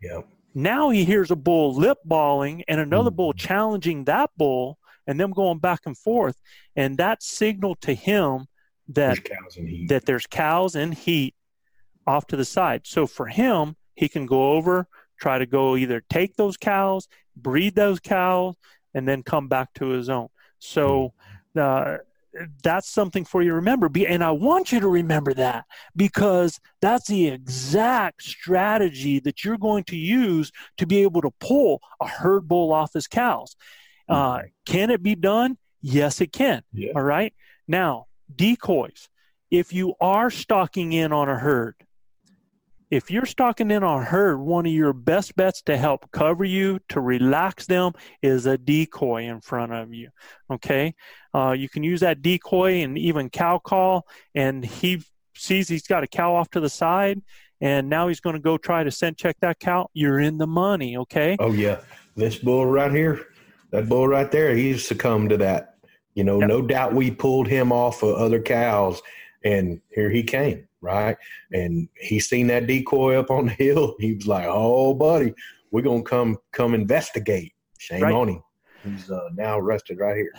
[0.03, 3.47] Yep now he hears a bull lip balling and another bull mm-hmm.
[3.47, 6.41] challenging that bull and them going back and forth.
[6.77, 8.47] And that signaled to him
[8.89, 11.35] that there's that there's cows in heat
[12.07, 12.83] off to the side.
[12.85, 14.89] So for him, he can go over,
[15.21, 18.57] try to go either take those cows, breed those cows,
[18.95, 20.29] and then come back to his own.
[20.59, 21.15] So
[21.57, 21.95] mm-hmm.
[21.95, 21.99] uh,
[22.63, 23.91] that's something for you to remember.
[24.07, 25.65] And I want you to remember that
[25.97, 31.81] because that's the exact strategy that you're going to use to be able to pull
[32.01, 33.57] a herd bull off his cows.
[34.09, 34.47] Uh, mm-hmm.
[34.67, 35.57] can it be done?
[35.83, 36.63] Yes, it can.
[36.73, 36.93] Yeah.
[36.95, 37.35] All right.
[37.67, 39.09] Now, decoys.
[39.51, 41.75] If you are stalking in on a herd,
[42.91, 46.45] if you're stalking in on a herd, one of your best bets to help cover
[46.45, 50.11] you, to relax them, is a decoy in front of you.
[50.51, 50.95] Okay,
[51.33, 55.03] uh, you can use that decoy and even cow call, and he
[55.37, 57.23] sees he's got a cow off to the side,
[57.61, 59.89] and now he's going to go try to scent check that cow.
[59.93, 60.97] You're in the money.
[60.97, 61.37] Okay.
[61.39, 61.81] Oh yeah,
[62.17, 63.29] this bull right here,
[63.71, 65.77] that bull right there, he's succumbed to that.
[66.15, 66.49] You know, yep.
[66.49, 69.01] no doubt we pulled him off of other cows,
[69.45, 71.17] and here he came right?
[71.53, 73.97] And he seen that decoy up on the hill.
[74.01, 75.35] He was like, "Oh, buddy,
[75.71, 78.15] we're gonna come come investigate." Shame right.
[78.15, 78.43] on him.
[78.85, 80.33] He's uh, now arrested right here.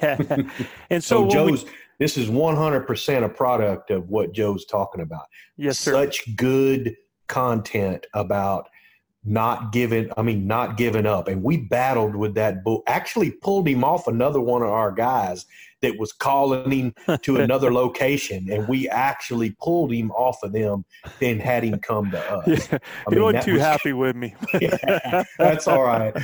[0.90, 1.64] and so, so Joe's.
[1.64, 5.26] We, this is 100% a product of what Joe's talking about.
[5.56, 5.92] Yes, sir.
[5.92, 6.96] Such good
[7.28, 8.68] content about
[9.24, 13.66] not giving i mean not giving up and we battled with that bull actually pulled
[13.66, 15.46] him off another one of our guys
[15.84, 20.82] that was calling him to another location and we actually pulled him off of them
[21.20, 24.16] and had him come to us yeah, I mean, he wasn't too was, happy with
[24.16, 26.14] me yeah, that's all right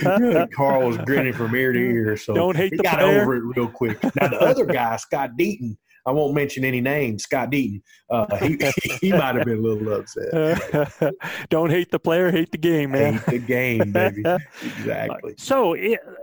[0.55, 3.23] carl was grinning from ear to ear so don't hate he the got player.
[3.23, 7.25] over it real quick now the other guy scott deaton I won't mention any names.
[7.25, 8.59] Scott Deaton, uh, he,
[9.03, 11.15] he might have been a little upset.
[11.51, 13.19] Don't hate the player, hate the game, man.
[13.19, 14.23] Hate the game, baby.
[14.63, 15.35] exactly.
[15.37, 15.77] So,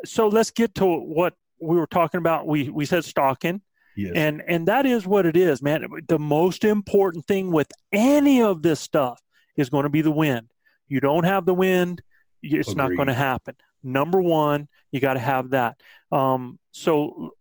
[0.04, 2.48] so let's get to what we were talking about.
[2.48, 3.62] We we said stalking.
[3.96, 4.13] Yes.
[4.15, 5.86] And and that is what it is, man.
[6.08, 9.22] The most important thing with any of this stuff
[9.56, 10.48] is going to be the wind.
[10.88, 12.02] You don't have the wind,
[12.43, 12.78] it's Agreed.
[12.78, 13.56] not going to happen.
[13.84, 15.82] Number one, you got to have that.
[16.12, 17.34] Um, so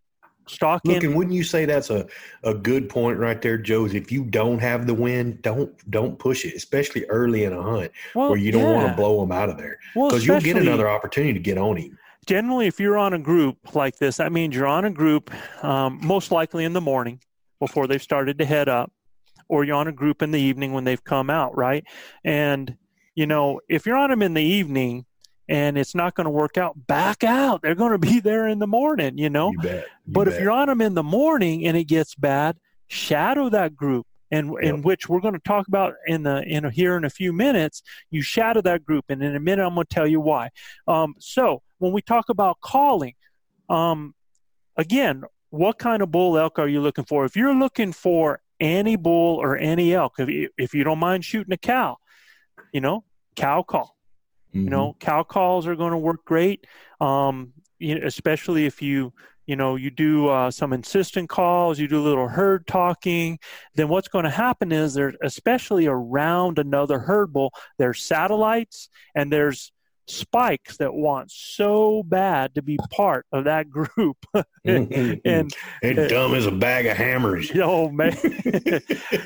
[0.48, 0.94] stalking.
[0.94, 2.06] Look, and wouldn't you say that's a,
[2.42, 3.94] a good point right there, Joe's?
[3.94, 7.92] If you don't have the wind, don't don't push it, especially early in a hunt
[8.14, 8.74] well, where you don't yeah.
[8.74, 11.58] want to blow them out of there because well, you'll get another opportunity to get
[11.58, 11.98] on him.
[12.26, 15.32] Generally, if you're on a group like this, that means you're on a group,
[15.64, 17.20] um, most likely in the morning
[17.60, 18.92] before they've started to head up,
[19.48, 21.84] or you're on a group in the evening when they've come out, right?
[22.24, 22.76] And,
[23.14, 25.06] you know, if you're on them in the evening
[25.48, 27.62] and it's not going to work out, back out.
[27.62, 29.52] They're going to be there in the morning, you know?
[29.52, 29.84] You bet.
[30.06, 30.34] You but bet.
[30.34, 32.56] if you're on them in the morning and it gets bad,
[32.88, 34.06] shadow that group.
[34.32, 34.62] And Yep.
[34.64, 37.32] in which we're going to talk about in the in a, here in a few
[37.32, 40.48] minutes, you shadow that group, and in a minute I'm going to tell you why.
[40.88, 43.14] Um, so when we talk about calling,
[43.68, 44.14] um,
[44.76, 47.24] again, what kind of bull elk are you looking for?
[47.24, 51.24] If you're looking for any bull or any elk, if you, if you don't mind
[51.24, 51.96] shooting a cow,
[52.72, 53.04] you know,
[53.36, 53.96] cow call.
[54.54, 54.64] Mhm.
[54.64, 56.66] You know, cow calls are going to work great,
[57.00, 59.12] um, especially if you
[59.46, 63.38] you know you do uh, some insistent calls, you do a little herd talking.
[63.74, 69.32] Then what's going to happen is there's especially around another herd bull, there's satellites and
[69.32, 69.72] there's
[70.08, 74.16] spikes that want so bad to be part of that group.
[74.64, 75.22] And
[75.82, 77.52] and dumb as a bag of hammers.
[77.56, 78.16] oh man.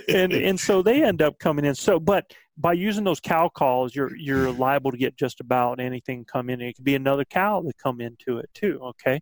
[0.09, 1.75] And and so they end up coming in.
[1.75, 6.27] So but by using those cow calls you're you're liable to get just about anything
[6.27, 6.61] come in.
[6.61, 9.21] It could be another cow that come into it too okay?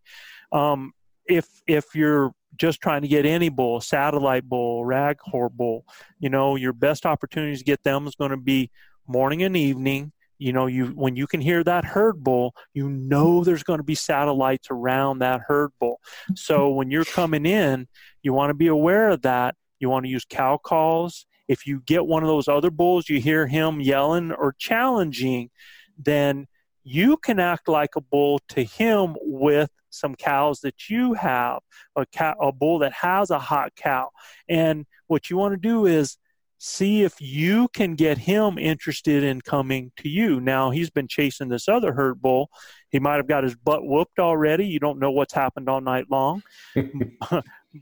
[0.51, 0.93] Um
[1.27, 5.85] if if you're just trying to get any bull satellite bull raghorn bull
[6.19, 8.71] you know your best opportunities to get them is going to be
[9.07, 13.45] morning and evening you know you when you can hear that herd bull you know
[13.45, 16.01] there's going to be satellites around that herd bull.
[16.35, 17.89] So when you're coming in
[18.23, 19.55] you want to be aware of that.
[19.81, 21.27] You want to use cow calls.
[21.47, 25.51] If you get one of those other bulls you hear him yelling or challenging
[25.99, 26.47] then
[26.85, 31.61] you can act like a bull to him with some cows that you have
[31.97, 34.11] a cow, a bull that has a hot cow.
[34.49, 36.17] And what you want to do is
[36.59, 40.41] see if you can get him interested in coming to you.
[40.41, 42.51] Now, he's been chasing this other herd bull.
[42.91, 44.67] He might have got his butt whooped already.
[44.67, 46.43] You don't know what's happened all night long.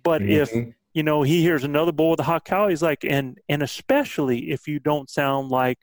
[0.04, 0.74] but if Mhm.
[0.94, 4.50] you know he hears another bull with a hot cow, he's like, and and especially
[4.50, 5.78] if you don't sound like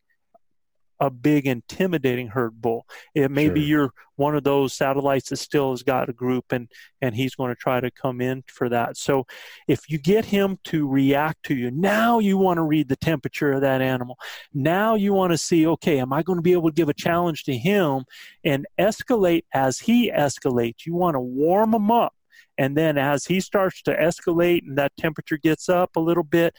[1.04, 2.86] a big intimidating herd bull.
[3.14, 3.68] It maybe Sure.
[3.68, 6.70] you're one of those satellites that still has got a group and
[7.02, 8.96] and he's going to try to come in for that.
[8.96, 9.26] So
[9.68, 13.52] if you get him to react to you, now you want to read the temperature
[13.52, 14.18] of that animal.
[14.54, 16.94] Now you want to see, okay, am I going to be able to give a
[16.94, 18.06] challenge to him
[18.46, 20.86] and escalate as he escalates?
[20.86, 22.14] You want to warm him up.
[22.58, 26.56] And then as he starts to escalate and that temperature gets up a little bit,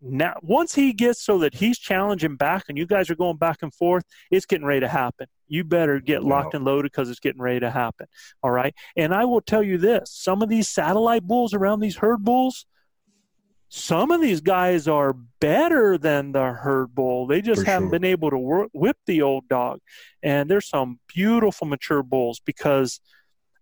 [0.00, 3.58] now once he gets so that he's challenging back and you guys are going back
[3.62, 5.26] and forth it's getting ready to happen.
[5.48, 8.06] You better get locked and loaded because it's getting ready to happen.
[8.42, 8.74] All right?
[8.96, 12.66] And i will tell you this some of these satellite bulls around these herd bulls
[13.68, 17.26] some of these guys are better than the herd bull.
[17.26, 17.98] They just For haven't sure.
[17.98, 19.80] been able to wor- whip the old dog.
[20.22, 23.00] And there's some beautiful mature bulls because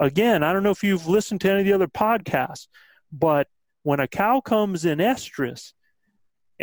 [0.00, 2.66] again i don't know if you've listened to any of the other podcasts
[3.12, 3.48] but
[3.82, 5.72] when a cow comes in estrus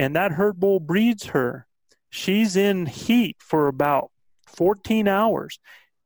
[0.02, 1.68] and that herd bull breeds her,
[2.10, 4.10] she's in heat for about
[4.48, 5.60] 14 hours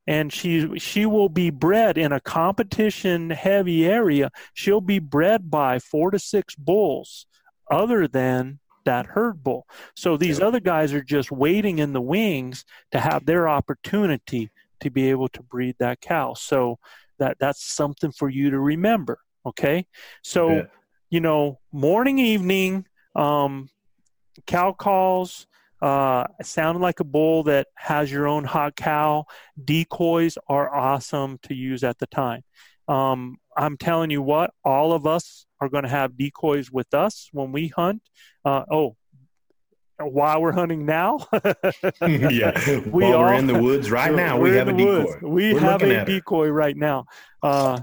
[0.05, 4.31] and she she will be bred in a competition heavy area.
[4.53, 7.25] She'll be bred by 4 to 6 bulls
[7.71, 9.65] other than that herd bull.
[9.95, 14.89] So these other guys are just waiting in the wings to have their opportunity to
[14.91, 16.34] be able to breed that cow.
[16.34, 16.79] So
[17.17, 19.88] that that's something for you to remember okay?
[20.21, 20.71] So Bet.
[21.10, 23.69] you know morning evening um,
[24.47, 25.47] cow calls
[25.81, 29.25] uh, sounding like a bull that has your own hot cow
[29.63, 32.41] decoys are awesome to use at the time
[32.87, 37.29] um, i'm telling you what all of us are going to have decoys with us
[37.33, 38.01] when we hunt
[38.45, 38.95] uh, oh
[39.99, 41.19] while we're hunting now
[42.01, 42.51] yeah.
[42.85, 45.03] We While we're in the woods right now, we have a decoy.
[45.05, 45.21] woods.
[45.21, 47.05] We We're have a decoy right now.
[47.41, 47.79] Uh,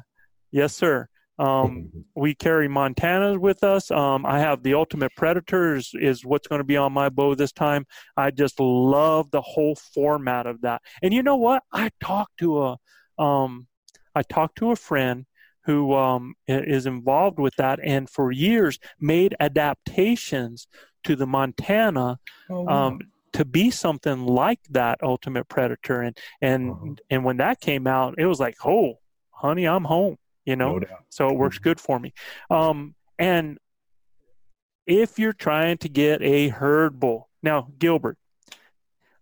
[0.50, 1.08] yes, sir.
[1.42, 3.90] Um, we carry Montanas with us.
[3.90, 7.52] Um, I have the Ultimate Predators is, what's going to be on my bow this
[7.52, 7.84] time.
[8.16, 10.82] I just love the whole format of that.
[11.02, 11.62] And you know what?
[11.72, 12.76] I talked to a,
[13.22, 13.66] um,
[14.14, 15.26] I talked to a friend
[15.64, 20.66] who um, is involved with that, and for years made adaptations
[21.04, 22.18] to the Montana
[22.50, 22.86] Oh, wow.
[22.88, 23.00] um,
[23.32, 26.94] to be something like that ultimate predator and and Uh-huh.
[27.10, 28.98] and when that came out it was like oh
[29.30, 30.78] honey i'm home you know?
[30.78, 31.62] No so it works Mm-hmm.
[31.64, 32.12] good for me.
[32.50, 33.58] Um, and
[34.86, 38.18] if you're trying to get a herd bull now gilbert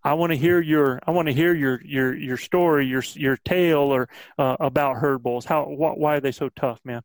[0.03, 3.37] i want to hear your i want to hear your your your story your your
[3.45, 5.45] tale or uh, about herd bulls.
[5.45, 7.03] How wh- why are they so tough man?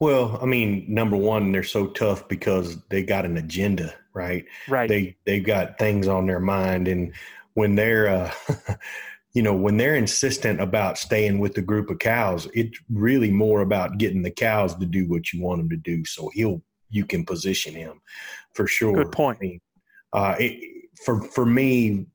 [0.00, 4.46] Well, I mean, number one, they're so tough because they got an agenda, right?
[4.68, 4.88] right.
[4.88, 7.12] They they've got things on their mind, and
[7.54, 8.32] when they're uh,
[9.32, 13.60] you know, when they're insistent about staying with the group of cows, it's really more
[13.60, 16.04] about getting the cows to do what you want them to do.
[16.04, 18.00] So he'll, you can position him
[18.54, 19.04] for sure.
[19.04, 19.38] Good point.
[19.40, 19.60] I mean,
[20.12, 22.06] uh, it, for for me,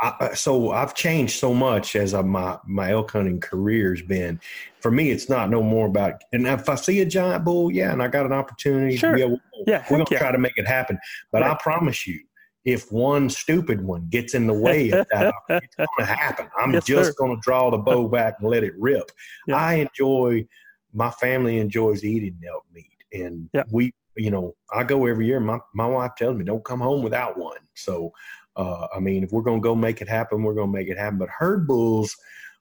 [0.00, 4.40] I, so I've changed so much as I, my my elk hunting career's been.
[4.80, 6.22] For me, it's not no more about.
[6.32, 9.16] And if I see a giant bull, yeah, and I got an opportunity, Sure.
[9.16, 10.18] yeah, we'll, Yeah, we're gonna yeah.
[10.20, 10.98] try to make it happen.
[11.32, 12.20] But I promise you,
[12.64, 16.48] if one stupid one gets in the way of that, it's gonna happen.
[16.56, 19.10] I'm Yes, just gonna draw the bow back and let it rip.
[19.46, 19.56] Yeah.
[19.56, 20.46] I enjoy.
[20.92, 23.64] My family enjoys eating elk meat, and Yeah.
[23.70, 25.40] we, you know, I go every year.
[25.40, 27.58] My my wife tells me don't come home without one.
[27.74, 28.12] So,
[28.56, 31.18] uh, I mean, if we're gonna go make it happen, we're gonna make it happen.
[31.18, 32.16] But herd bulls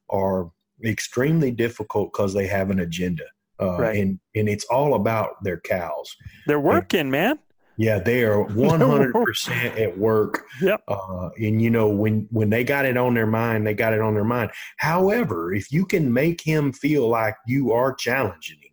[0.10, 0.52] are
[0.86, 3.24] extremely difficult because they have an agenda,
[3.60, 3.96] uh, Right.
[3.98, 6.16] and and it's all about their cows.
[6.46, 7.40] They're working, man.
[7.78, 10.46] Yeah, they are one hundred percent at work.
[10.62, 10.84] Yep.
[10.88, 14.02] Uh, and you know when when they got it on their mind, they got it
[14.02, 14.52] on their mind.
[14.78, 18.72] However, if you can make him feel like you are challenging him,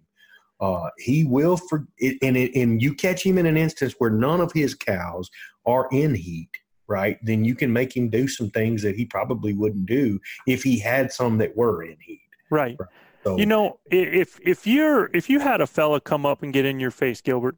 [0.60, 4.40] uh, he will for and it, and you catch him in an instance where none
[4.40, 5.30] of his cows
[5.66, 6.50] are in heat,
[6.86, 7.18] right?
[7.22, 10.78] Then you can make him do some things that he probably wouldn't do if he
[10.78, 12.20] had some that were in heat.
[12.50, 12.76] Right.
[13.24, 16.64] So You know, if if you're if you had a fella come up and get
[16.64, 17.56] in your face, Gilbert.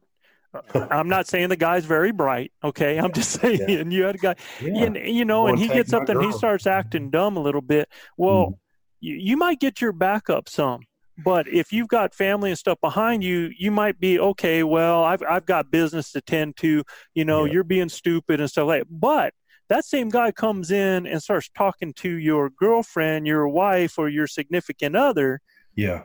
[0.73, 2.51] I'm not saying the guy's very bright.
[2.63, 3.83] Okay, I'm just saying Yeah.
[3.87, 4.83] you had a guy, yeah.
[4.83, 7.89] and you know, and he gets up and he starts acting dumb a little bit.
[8.17, 8.57] Well, Mhm.
[9.01, 10.81] you, you might get your back up some,
[11.23, 14.63] but if you've got family and stuff behind you, you might be okay.
[14.63, 16.83] Well, I've I've got business to tend to.
[17.13, 17.53] You know, Yeah.
[17.53, 18.81] you're being stupid and stuff like.
[18.83, 18.99] That.
[18.99, 19.33] But
[19.69, 24.25] that same guy comes in and starts talking to your girlfriend, your wife, or your
[24.27, 25.41] significant other.
[25.75, 26.03] yeah.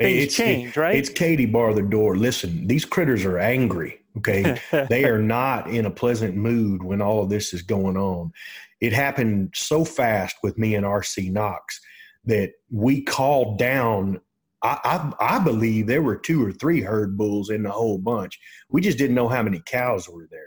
[0.00, 0.96] Things It's- change, right?
[0.96, 2.16] It's Katie bar the door.
[2.16, 4.00] Listen, these critters are angry.
[4.18, 4.60] Okay.
[4.88, 8.32] they are not in a pleasant mood when all of this is going on.
[8.80, 11.80] It happened so fast with me and RC Knox
[12.24, 14.20] that we called down.
[14.62, 18.38] I, I, I believe there were two or three herd bulls in the whole bunch.
[18.70, 20.40] We just didn't know how many cows were there.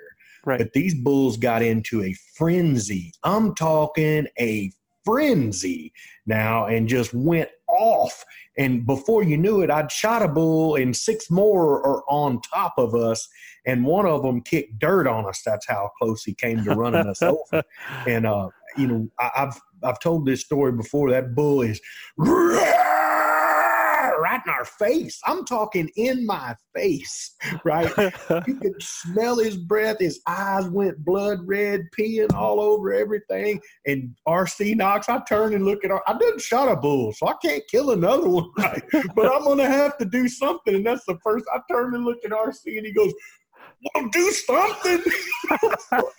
[0.45, 0.57] Right.
[0.59, 3.13] But these bulls got into a frenzy.
[3.23, 4.71] I'm talking a
[5.05, 5.93] frenzy
[6.25, 8.23] now and just went off.
[8.57, 12.73] And before you knew it, I'd shot a bull and six more are on top
[12.77, 13.27] of us.
[13.65, 15.41] And one of them kicked dirt on us.
[15.45, 17.63] That's how close he came to running us over.
[18.07, 21.11] And, uh, you know, I, I've, I've told this story before.
[21.11, 21.79] That bull is
[24.45, 25.19] in our face.
[25.25, 27.91] I'm talking in my face, right?
[28.47, 29.97] you could smell his breath.
[29.99, 33.59] His eyes went blood red, peeing all over everything.
[33.85, 36.01] And RC Knox, I turn and look at her.
[36.07, 38.83] I didn't shot a bull, so I can't kill another one, right?
[39.15, 40.75] but I'm gonna have to do something.
[40.75, 41.45] And that's the first.
[41.53, 43.13] I turn and look at RC, and he goes,
[43.93, 45.03] "Well, do something."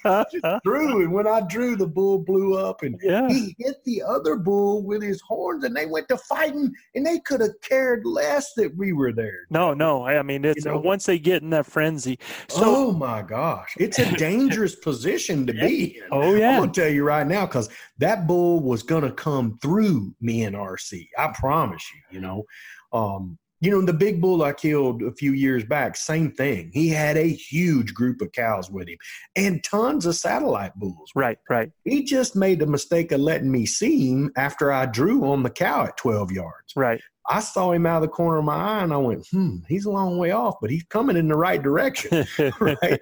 [0.65, 3.29] Drew, and when I drew, the bull blew up, and yeah.
[3.29, 7.21] he hit the other bull with his horns, and they went to fighting, and they
[7.21, 9.47] could have cared less that we were there.
[9.51, 10.05] No, no.
[10.05, 10.79] I mean, it's know?
[10.79, 12.19] once they get in that frenzy.
[12.49, 16.03] So, oh my gosh, it's a dangerous position to be in.
[16.11, 20.15] oh yeah, I'm gonna tell you right now because that bull was gonna come through
[20.21, 21.09] me and RC.
[21.19, 22.01] I promise you.
[22.15, 22.45] You know,
[22.93, 25.97] um, you know the big bull I killed a few years back.
[25.97, 26.71] Same thing.
[26.75, 28.99] He had a huge group of cows with him
[29.37, 31.11] and tons of satellite bulls.
[31.15, 31.71] right, right.
[31.85, 35.51] He just made the mistake of letting me see him after I drew on the
[35.51, 36.75] cow at 12 yards.
[36.77, 37.01] Right.
[37.27, 39.87] I saw him out of the corner of my eye and I went, hmm, he's
[39.87, 42.27] a long way off, but he's coming in the right direction.
[42.61, 43.01] Right.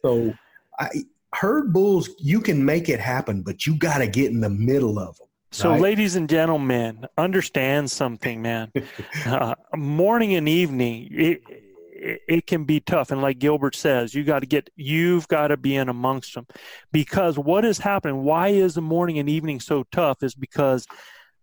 [0.00, 0.32] so
[0.78, 0.90] I,
[1.34, 4.98] herd bulls, you can make it happen, but you got to get in the middle
[4.98, 5.26] of them.
[5.54, 5.80] So, Right.
[5.80, 8.72] ladies and gentlemen, understand something, man.
[9.24, 14.22] Uh, morning and evening, it, it, it can be tough, and like Gilbert says, you
[14.24, 16.46] got to get, you've got to be in amongst them,
[16.92, 18.24] because what is happening?
[18.24, 20.22] Why is the morning and evening so tough?
[20.22, 20.86] Is because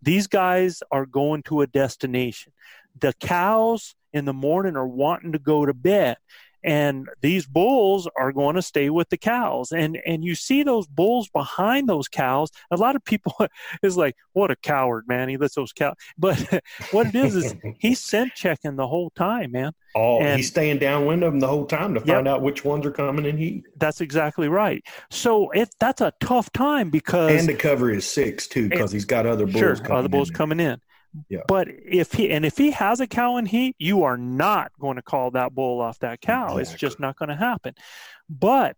[0.02, 2.52] these guys are going to a destination.
[3.00, 6.18] The cows in the morning are wanting to go to bed.
[6.64, 10.88] And these bulls are going to stay with the cows, and and you see those
[10.88, 12.50] bulls behind those cows.
[12.70, 13.34] A lot of people
[13.84, 15.30] is like, "What a coward, man!
[15.30, 16.38] He lets those cows." But
[16.92, 19.72] what it is is he's scent checking the whole time, man.
[19.96, 22.08] Oh, And- he's staying downwind of them the whole time to Yep.
[22.08, 23.64] find out which ones are coming in heat.
[23.78, 24.84] That's exactly right.
[25.10, 29.06] So it that's a tough time because And the cover is six, too, because he's
[29.06, 30.80] got other bulls sure coming other bulls in coming in.
[31.30, 31.42] Yeah.
[31.48, 34.96] But if he and if he has a cow in heat, you are not going
[34.96, 36.58] to call that bull off that cow.
[36.58, 37.74] It's just not going to happen.
[38.30, 38.78] But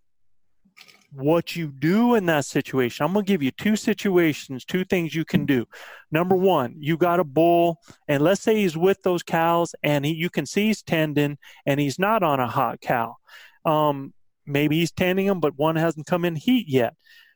[1.11, 5.13] what you do in that situation, I'm going to give you two situations, two things
[5.13, 5.65] you can do.
[6.11, 10.13] Number one, you got a bull, and let's say he's with those cows, and he,
[10.13, 13.17] you can see he's tending, and he's not on a hot cow.
[13.63, 14.13] Um,
[14.47, 16.95] maybe he's tending them, but one hasn't come in heat yet.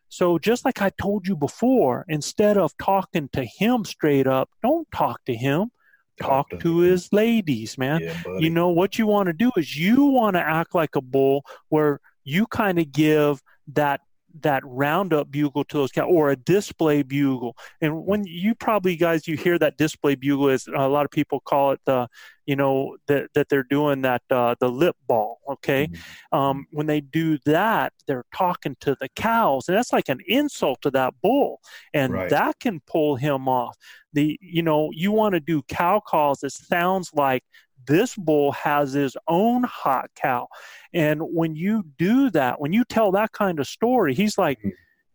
[0.09, 4.87] So just like I told you before, instead of talking to him straight up, don't
[4.91, 5.71] talk to him.
[6.19, 8.01] Talk, talk to, to his ladies, man.
[8.01, 11.01] Yeah, you know what you want to do is you want to act like a
[11.01, 13.39] bull where you kind of give
[13.73, 14.01] that
[14.41, 19.27] that roundup bugle to those cows or a display bugle and when you probably guys
[19.27, 22.07] you hear that display bugle is a lot of people call it the
[22.45, 26.37] you know that, that they're doing that uh, the lip ball okay mm-hmm.
[26.37, 30.81] um, when they do that they're talking to the cows and that's like an insult
[30.81, 31.59] to that bull
[31.93, 32.29] and right.
[32.29, 33.75] that can pull him off
[34.13, 37.43] the you know you want to do cow calls that sounds like
[37.87, 40.47] this bull has his own hot cow.
[40.93, 44.69] And when you do that, when you tell that kind of story, he's like, mm-hmm.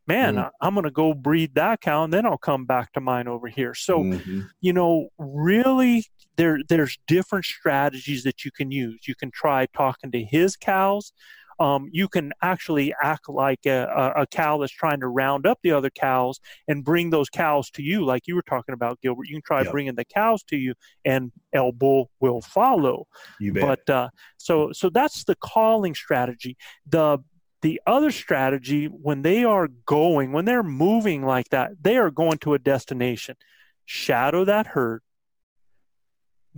[0.07, 0.49] man, mm-hmm.
[0.61, 3.49] I'm going to go breed that cow and then I'll come back to mine over
[3.49, 3.75] here.
[3.75, 4.43] So, mm-hmm.
[4.61, 6.07] you know, really
[6.37, 9.07] there there's different strategies that you can use.
[9.07, 11.13] You can try talking to his cows
[11.59, 15.73] um, you can actually act like a, a, cow that's trying to round up the
[15.73, 19.27] other cows and bring those cows to you, like you were talking about, Gilbert.
[19.29, 19.73] You can try yep.
[19.73, 20.75] bringing the cows to you,
[21.05, 23.07] and El Bull will follow.
[23.41, 23.81] You bet.
[23.87, 26.57] But uh, so so that's the calling strategy.
[26.87, 27.19] The
[27.63, 32.39] the other strategy, when they are going, when they're moving like that, they are going
[32.39, 33.37] to a destination.
[33.85, 35.03] Shadow that herd,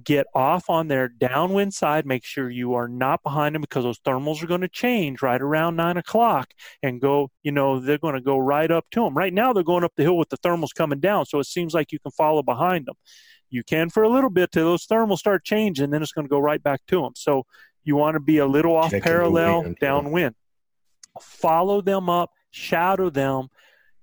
[0.02, 2.06] get off on their downwind side.
[2.06, 5.40] Make sure you are not behind them because those thermals are going to change right
[5.40, 6.48] around nine o'clock
[6.82, 9.14] and go, you know, they're going to go right up to them.
[9.14, 11.26] Right now, they're going up the hill with the thermals coming down.
[11.26, 12.96] So it seems like you can follow behind them.
[13.50, 16.30] You can for a little bit till those thermals start changing, then it's going to
[16.30, 17.12] go right back to them.
[17.14, 17.44] So
[17.84, 20.34] you want to be a little off Check parallel downwind.
[21.20, 23.48] Follow them up, shadow them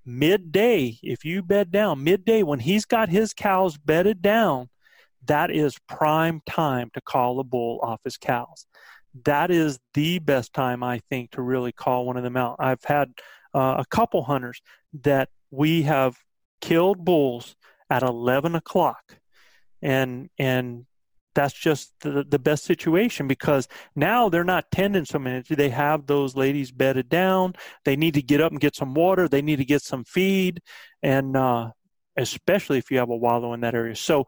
[0.06, 0.98] midday.
[1.04, 4.70] If you bed down midday when he's got his cows bedded down,
[5.26, 8.66] that is prime time to call a bull off his cows.
[9.26, 12.56] That is the best time, I think, to really call one of them out.
[12.60, 13.14] I've had
[13.54, 14.62] uh, a couple hunters
[15.02, 16.18] that we have
[16.62, 17.56] killed bulls
[17.90, 19.18] at 11 o'clock.
[19.82, 20.86] And, and
[21.34, 25.44] that's just the, the best situation because now they're not tending so many.
[25.48, 27.54] They have those ladies bedded down.
[27.86, 29.28] They need to get up and get some water.
[29.28, 30.62] They need to get some feed,
[31.02, 31.72] and uh,
[32.18, 33.96] especially if you have a wallow in that area.
[33.96, 34.28] So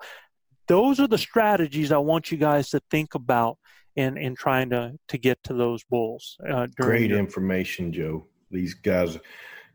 [0.67, 3.57] those are the strategies I want you guys to think about
[3.95, 6.37] in in trying to to get to those bulls.
[6.47, 8.25] Uh, Great your- information, Joe.
[8.51, 9.17] These guys,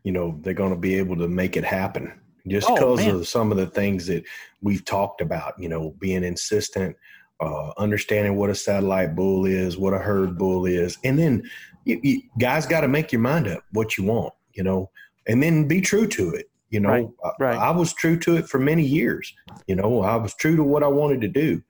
[0.03, 2.13] you know, they're going to be able to make it happen
[2.47, 3.15] just oh, because man.
[3.15, 4.23] of some of the things that
[4.61, 5.53] we've talked about.
[5.59, 6.95] You know, being insistent,
[7.39, 11.49] uh, understanding what a satellite bull is, what a herd bull is, and then
[11.85, 14.33] you, you guys got to make your mind up what you want.
[14.53, 14.89] You know,
[15.27, 16.48] and then be true to it.
[16.69, 17.57] You know, right, right.
[17.57, 19.33] I, I, was true to it for many years.
[19.65, 21.63] You know, I was true to what I wanted to do,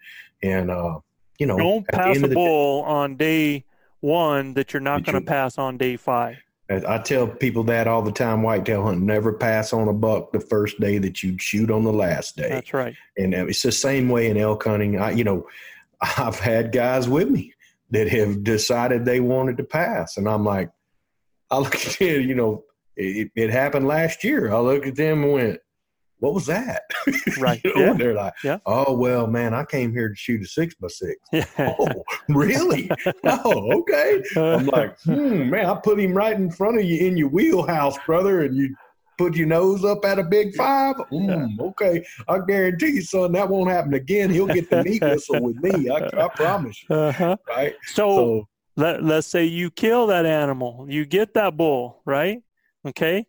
[0.43, 0.99] and uh,
[1.39, 3.65] you know, don't pass a bull day, on day
[4.01, 6.37] one that you're not going to pass on day five.
[6.69, 8.43] I tell people that all the time.
[8.43, 11.91] Whitetail hunt never pass on a buck the first day that you shoot on the
[11.91, 12.49] last day.
[12.49, 12.95] That's right.
[13.17, 14.99] And uh, it's the same way in elk hunting.
[14.99, 15.47] I, you know,
[16.17, 17.53] I've had guys with me
[17.89, 20.69] that have decided they wanted to pass, and I'm like,
[21.49, 22.63] I look at it, you know,
[22.99, 24.53] it, it happened last year.
[24.53, 25.59] I looked at them and went,
[26.19, 26.83] what was that?
[27.39, 27.61] Right.
[27.63, 27.93] you know, yeah.
[27.93, 28.57] They're like, yeah.
[28.65, 31.15] oh, well, man, I came here to shoot a six by six.
[31.31, 31.45] Yeah.
[31.79, 32.91] Oh, really?
[33.23, 34.21] oh, okay.
[34.35, 37.97] I'm like, hmm, man, I put him right in front of you in your wheelhouse,
[38.05, 38.75] brother, and you
[39.17, 40.95] put your nose up at a big five.
[41.11, 42.05] Mm, okay.
[42.27, 44.29] I guarantee you, son, that won't happen again.
[44.29, 45.89] He'll get the meat whistle with me.
[45.89, 46.95] I, I promise you.
[46.95, 47.37] Uh-huh.
[47.47, 47.75] Right.
[47.85, 52.41] So, so let, let's say you kill that animal, you get that bull, right?
[52.87, 53.25] Okay,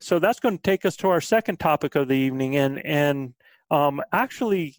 [0.00, 3.34] so that's going to take us to our second topic of the evening, and and
[3.70, 4.76] um, actually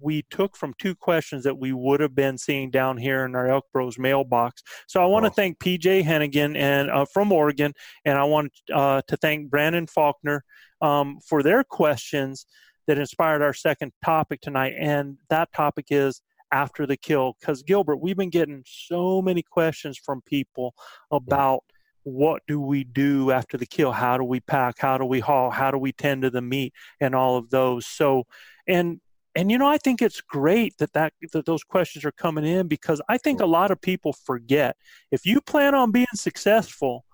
[0.00, 3.48] we took from two questions that we would have been seeing down here in our
[3.48, 4.62] Elk Bros mailbox.
[4.86, 7.72] So I want to thank PJ Hennigan and uh, from Oregon,
[8.04, 10.44] and I want uh, to thank Brandon Faulkner
[10.80, 12.46] um, for their questions
[12.86, 14.74] that inspired our second topic tonight.
[14.78, 17.36] And that topic is after the kill.
[17.40, 20.74] Because Gilbert, we've been getting so many questions from people
[21.10, 21.62] about
[22.02, 23.92] what do we do after the kill?
[23.92, 24.78] How do we pack?
[24.78, 25.50] How do we haul?
[25.50, 27.86] How do we tend to the meat and all of those?
[27.86, 28.26] So
[28.66, 29.00] and
[29.36, 32.66] and you know i think it's great that that that those questions are coming in
[32.66, 34.76] because i think a lot of people forget.
[35.10, 37.04] If you plan on being successful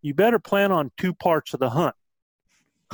[0.00, 1.94] you better plan on two parts of the hunt.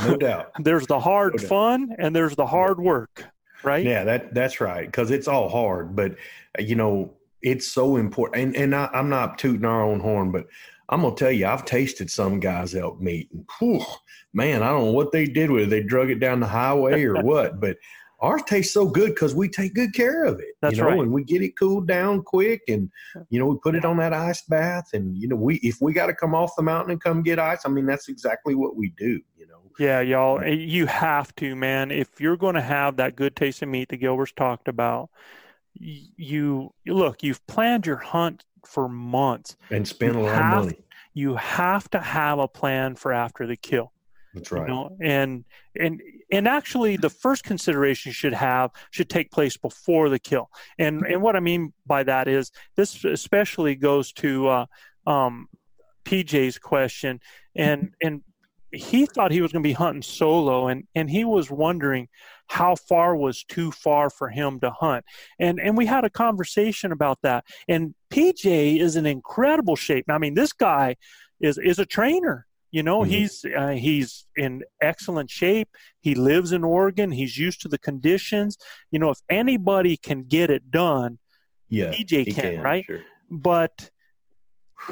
[0.00, 0.52] No doubt.
[0.58, 3.26] There's the hard no fun and there's the hard work
[3.62, 3.84] right?
[3.84, 6.16] Yeah that that's right because it's all hard but
[6.58, 10.46] you know it's so important and, and I, i'm not tooting our own horn but
[10.88, 13.84] I'm gonna tell you, I've tasted some guys' elk meat, and whew,
[14.32, 15.70] man, I don't know what they did with it.
[15.70, 17.76] They drug it down the highway or what, but
[18.20, 20.56] ours tastes so good because we take good care of it.
[20.60, 21.00] That's you know, right.
[21.00, 22.90] and we get it cooled down quick, and
[23.30, 25.92] you know we put it on that ice bath, and you know we if we
[25.92, 28.76] got to come off the mountain and come get ice, I mean that's exactly what
[28.76, 29.20] we do.
[29.36, 29.54] You know.
[29.78, 31.90] Yeah, y'all, eh, you have to, man.
[31.90, 35.10] If you're going to have that good taste of meat that Gilbert's talked about,
[35.74, 37.22] you, you look.
[37.22, 39.56] You've planned your hunt for months.
[39.70, 40.78] And spend a lot have- of money.
[41.16, 43.92] You have to have a plan for after the kill.
[44.34, 44.68] That's you right.
[44.68, 45.44] know and
[45.78, 46.02] and
[46.32, 51.22] and actually the first consideration should have should take place before the kill and and
[51.22, 54.66] what i mean by that is this especially goes to uh,
[55.06, 55.48] um,
[56.04, 57.20] pj's question
[57.54, 58.22] and and
[58.72, 62.08] he thought he was going to be hunting solo and and he was wondering
[62.48, 65.04] how far was too far for him to hunt
[65.38, 70.18] and and we had a conversation about that and pj is in incredible shape i
[70.18, 70.96] mean this guy
[71.40, 72.46] is is a trainer
[72.76, 73.06] you know, Mhm.
[73.14, 75.68] he's uh, he's in excellent shape.
[76.00, 77.12] He lives in Oregon.
[77.12, 78.58] He's used to the conditions.
[78.90, 81.20] You know, if anybody can get it done,
[81.68, 81.92] Yeah.
[81.92, 82.84] PJ he can, right?
[82.84, 83.04] Sure.
[83.30, 83.90] But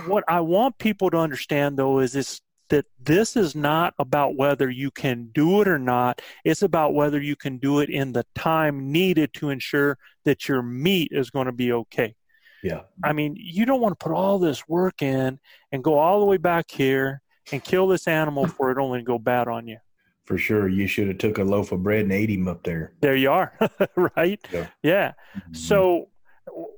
[0.06, 4.70] what I want people to understand though is this that this is not about whether
[4.70, 6.22] you can do it or not.
[6.44, 10.62] It's about whether you can do it in the time needed to ensure that your
[10.62, 12.14] meat is going to be okay.
[12.62, 12.82] Yeah.
[13.02, 15.38] I mean, you don't want to put all this work in
[15.72, 19.04] and go all the way back here and kill this animal for it only to
[19.04, 19.78] go bad on you.
[20.24, 20.68] For sure.
[20.68, 22.92] You should have took a loaf of bread and ate him up there.
[23.00, 23.52] There you are,
[24.16, 24.40] right?
[24.52, 24.68] Yeah.
[24.82, 25.12] Yeah.
[25.36, 25.54] Mm-hmm.
[25.54, 26.08] So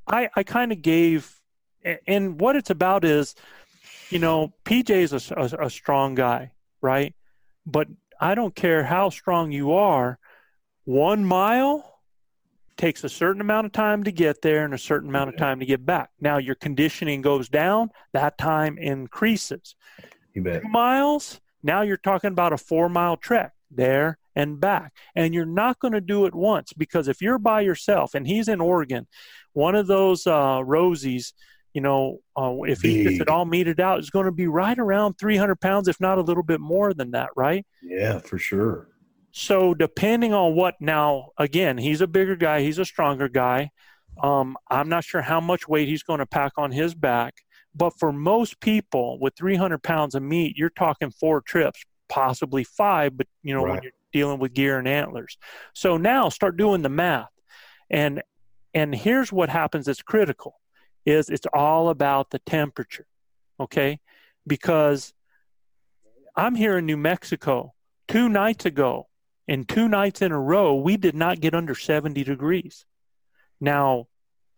[0.06, 1.40] I I kind of gave,
[2.06, 3.34] and what it's about is,
[4.08, 7.14] you know, PJ is a strong guy, right?
[7.66, 7.88] But
[8.20, 10.18] I don't care how strong you are,
[10.84, 11.93] one mile
[12.76, 15.60] takes a certain amount of time to get there and a certain amount of time
[15.60, 16.10] to get back.
[16.20, 19.76] Now your conditioning goes down, that time increases.
[20.34, 20.62] you bet.
[20.62, 24.92] Two miles, now you're talking about a four mile trek there and back.
[25.14, 28.48] And you're not going to do it once because if you're by yourself and he's
[28.48, 29.06] in Oregon,
[29.52, 31.32] one of those uh, Rosies,
[31.72, 34.78] you know, uh, if he gets it all meted out, is going to be right
[34.78, 37.66] around 300 pounds, if not a little bit more than that, right?
[37.82, 38.88] Yeah, for sure.
[39.36, 43.72] So depending on what now, again, he's a bigger guy, he's a stronger guy.
[44.22, 47.34] Um, I'm not sure how much weight he's going to pack on his back,
[47.74, 53.16] but for most people with 300 pounds of meat, you're talking four trips, possibly five.
[53.16, 55.36] But you know when you're dealing with gear and antlers,
[55.74, 57.32] so now start doing the math,
[57.90, 58.22] and
[58.72, 60.60] and here's what happens that's critical,
[61.04, 63.06] is it's all about the temperature,
[63.58, 63.98] okay?
[64.46, 65.12] Because
[66.36, 67.74] I'm here in New Mexico
[68.06, 69.08] two nights ago
[69.48, 72.86] and two nights in a row, we did not get under 70 degrees.
[73.60, 74.06] Now,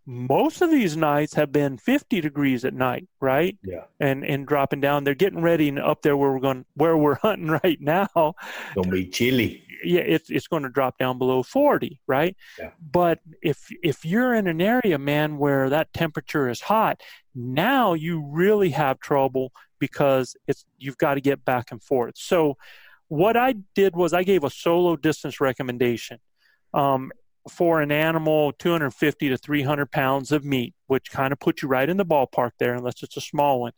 [0.06, 3.58] most of these nights have been 50 degrees at night, right?
[3.64, 3.84] Yeah.
[3.98, 5.02] And and dropping down.
[5.02, 8.34] They're getting ready and up there where we're going, where we're hunting right now.
[8.74, 9.64] Gonna be chilly.
[9.84, 12.36] Yeah, it's it's going to drop down below 40, right?
[12.58, 12.70] Yeah.
[12.80, 17.02] But if if you're in an area, man, where that temperature is hot,
[17.34, 22.14] now you really have trouble because it's you've got to get back and forth.
[22.16, 22.56] So
[23.08, 26.18] what I did was I gave a solo distance recommendation
[26.74, 27.12] um,
[27.48, 31.88] for an animal 250 to 300 pounds of meat, which kind of puts you right
[31.88, 33.72] in the ballpark there, unless it's a small one.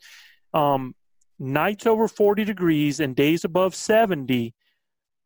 [0.54, 0.94] Um,
[1.38, 4.54] nights over 40 degrees and days above 70,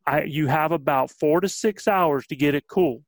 [0.05, 3.03] I, you have about four to six hours to get it cool,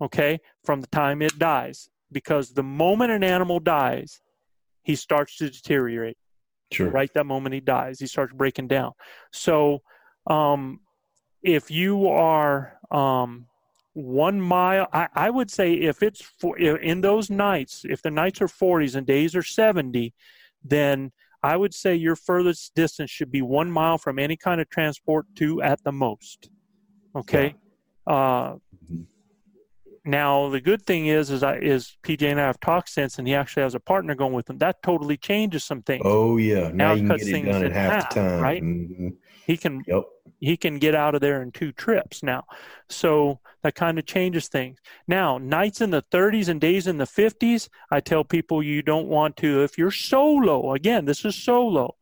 [0.00, 1.88] okay, from the time it dies.
[2.10, 4.20] Because the moment an animal dies,
[4.82, 6.16] he starts to deteriorate
[6.72, 6.90] Sure.
[6.90, 8.92] right that moment he dies he starts breaking down
[9.32, 9.80] so
[10.26, 10.80] um,
[11.42, 13.46] if you are um,
[13.92, 18.40] one mile I, I would say if it's for, in those nights if the nights
[18.42, 20.12] are 40s and days are 70
[20.64, 21.12] then
[21.44, 25.26] i would say your furthest distance should be one mile from any kind of transport
[25.36, 26.50] to at the most
[27.14, 27.54] okay
[28.06, 28.54] uh,
[28.90, 29.06] Mhm.
[30.04, 33.28] now the good thing is is I, is pj and i have talked since and
[33.28, 36.70] he actually has a partner going with him that totally changes some things Oh yeah.
[36.72, 38.42] Now, Now you can get it done in half, half, the time.
[38.42, 38.62] right?
[38.62, 39.16] Mhm.
[39.46, 40.04] he can Yep.
[40.40, 42.44] He can get out of there in two trips now.
[42.88, 44.78] So that kind of changes things.
[45.08, 49.08] Now, nights in the 30s and days in the 50s, I tell people you don't
[49.08, 51.94] want to, if you're solo, again, this is solo,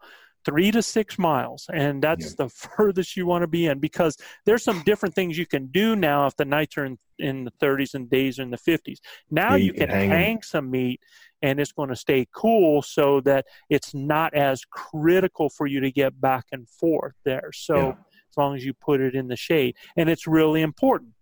[0.45, 1.67] three to six miles.
[1.73, 5.47] And that's the furthest you want to be in because there's some different things you
[5.47, 8.51] can do now if the nights are in, in the 30s and days are in
[8.51, 8.99] the 50s.
[9.31, 11.01] Now Yeah, you, can, hang hang, some meat
[11.43, 15.91] and it's going to stay cool so that it's not as critical for you to
[15.91, 17.51] get back and forth there.
[17.53, 17.93] So, Yeah.
[18.33, 19.77] As long as you put it in the shade.
[19.97, 21.13] And it's really important.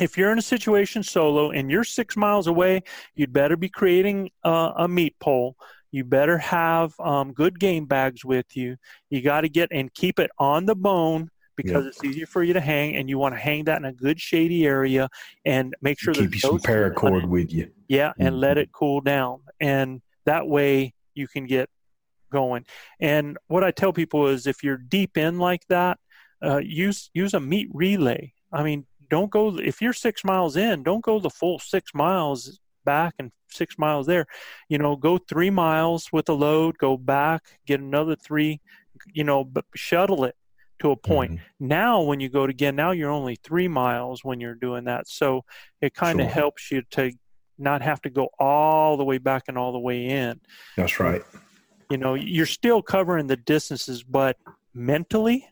[0.00, 2.82] If you're in a situation solo and you're six miles away,
[3.16, 5.56] you'd better be creating uh, a meat pole.
[5.90, 8.76] You better have um, good game bags with you.
[9.10, 11.92] You got to get and keep it on the bone because Yep.
[11.92, 14.20] it's easier for you to hang, and you want to hang that in a good
[14.20, 15.08] shady area
[15.44, 17.72] and make sure Keep there's you some no paracord with you.
[17.88, 19.40] Yeah, and let it cool down.
[19.58, 21.68] And that way you can get
[22.30, 22.64] going.
[23.00, 25.98] And what I tell people is if you're deep in like that,
[26.42, 28.32] uh, use use a meat relay.
[28.52, 32.60] I mean, don't go if you're six miles in, don't go the full six miles
[32.84, 34.26] back and six miles there.
[34.68, 38.60] You know, go three miles with a load, go back, get another three,
[39.12, 40.36] you know, but shuttle it
[40.80, 41.32] to a point.
[41.32, 41.40] Mhm.
[41.60, 45.08] Now, when you go to again, now you're only three miles when you're doing that.
[45.08, 45.44] So
[45.80, 46.34] it kind of Sure.
[46.34, 47.12] helps you to
[47.58, 50.40] not have to go all the way back and all the way in.
[50.76, 51.22] That's right.
[51.90, 54.36] You know, you're still covering the distances, but
[54.72, 55.48] mentally,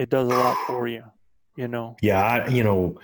[0.00, 1.04] it does a lot for you.
[1.56, 2.98] You know, Yeah, I, you know,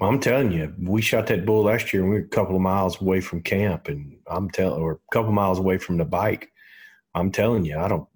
[0.00, 2.62] I'm telling you, we shot that bull last year, and we were a couple of
[2.62, 6.04] miles away from camp, and I'm telling, or a couple of miles away from the
[6.04, 6.50] bike.
[7.14, 8.08] I'm telling you, I don't.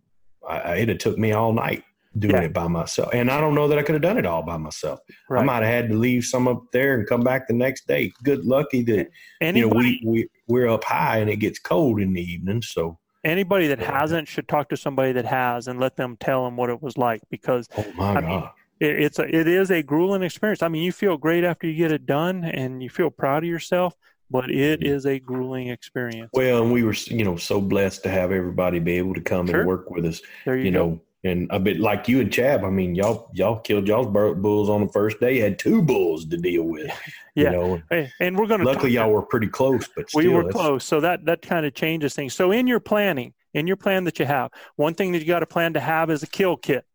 [0.49, 1.85] I, I- it'd took me all night
[2.19, 2.43] doing Yeah.
[2.45, 4.57] it by myself, and I don't know that I could have done it all by
[4.57, 4.99] myself.
[5.31, 8.11] I might have had to leave some up there and come back the next day.
[8.25, 9.09] Good lucky that
[9.41, 12.63] Anybody, you know we we we're up high and it gets cold in the evening,
[12.63, 16.57] so anybody that hasn't should talk to somebody that has and let them tell them
[16.57, 18.25] what it was like because oh my I god.
[18.25, 18.43] mean,
[18.81, 20.63] it, it's a, it is a grueling experience.
[20.63, 23.49] I mean, you feel great after you get it done and you feel proud of
[23.49, 23.95] yourself,
[24.31, 25.09] but it Mm-hmm.
[25.09, 26.31] a grueling experience.
[26.33, 29.47] well, and we were you know so blessed to have everybody be able to come
[29.47, 29.61] Sure.
[29.61, 30.21] and work with us.
[30.45, 30.79] There you, you go.
[30.87, 32.65] know, and a bit like you and Chab.
[32.65, 35.39] I mean, y'all y'all killed y'all's bulls on the first day.
[35.39, 36.91] Had two bulls to deal with.
[37.37, 37.51] Yeah.
[37.51, 40.51] You know, and we're going to luckily y'all were pretty close, but still, we were
[40.51, 44.05] close so that that kind of changes things so in your planning in your plan
[44.05, 46.57] that you have one thing that you got to plan to have is a kill
[46.57, 46.87] kit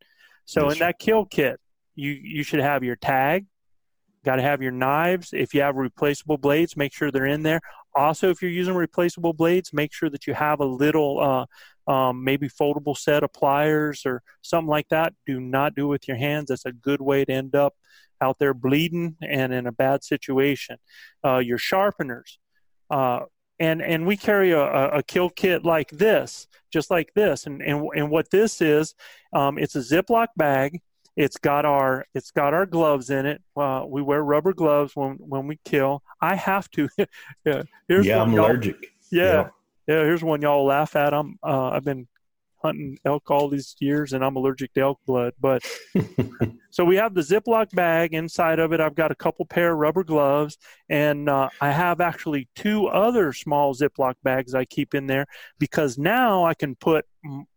[0.45, 1.59] so Yes, in that kill kit
[1.93, 3.45] you you should have your tag
[4.25, 7.61] got to have your knives if you have replaceable blades make sure they're in there
[7.95, 11.45] also if you're using replaceable blades make sure that you have a little uh,
[11.87, 16.07] um, maybe foldable set of pliers or something like that do not do it with
[16.07, 17.73] your hands that's a good way to end up
[18.21, 20.77] out there bleeding and in a bad situation
[21.25, 22.39] uh, your sharpeners
[22.91, 23.21] uh,
[23.61, 27.87] and and we carry a, a, kill kit like this, just like this, and and
[27.95, 28.95] and what this is,
[29.33, 30.81] um, it's a Ziploc bag.
[31.15, 33.41] It's got our it's got our gloves in it.
[33.55, 36.01] Uh, we wear rubber gloves when when we kill.
[36.19, 36.89] I have to.
[37.45, 38.93] yeah, here's Yeah, I'm allergic.
[39.11, 39.49] Yeah, yeah.
[39.87, 41.13] Yeah, here's one y'all laugh at.
[41.13, 42.07] I'm uh, I've been
[42.61, 45.33] hunting elk all these years, and I'm allergic to elk blood.
[45.39, 45.63] But
[46.71, 48.13] so we have the Ziploc bag.
[48.13, 50.57] Inside of it, I've got a couple pair of rubber gloves,
[50.89, 55.25] and uh, I have actually two other small Ziploc bags I keep in there
[55.59, 57.05] because now I can put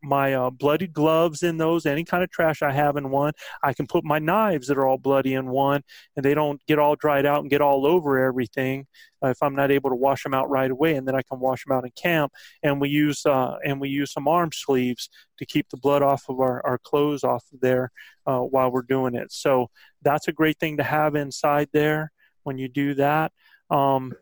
[0.03, 3.33] my uh, bloody gloves in those, any kind of trash I have in one.
[3.63, 5.83] I can put my knives that are all bloody in one,
[6.17, 8.87] and they don't get all dried out and get all over everything
[9.25, 11.41] uh, if I'm not able to wash them out right away, and then I can
[11.41, 12.33] wash them out in camp.
[12.63, 15.09] And we use uh, and we use some arm sleeves
[15.39, 17.91] to keep the blood off of our, our clothes off of there
[18.27, 19.33] uh, while we're doing it.
[19.33, 19.69] So
[20.03, 22.13] that's a great thing to have inside there
[22.43, 23.33] when you do that.
[23.71, 24.13] Um,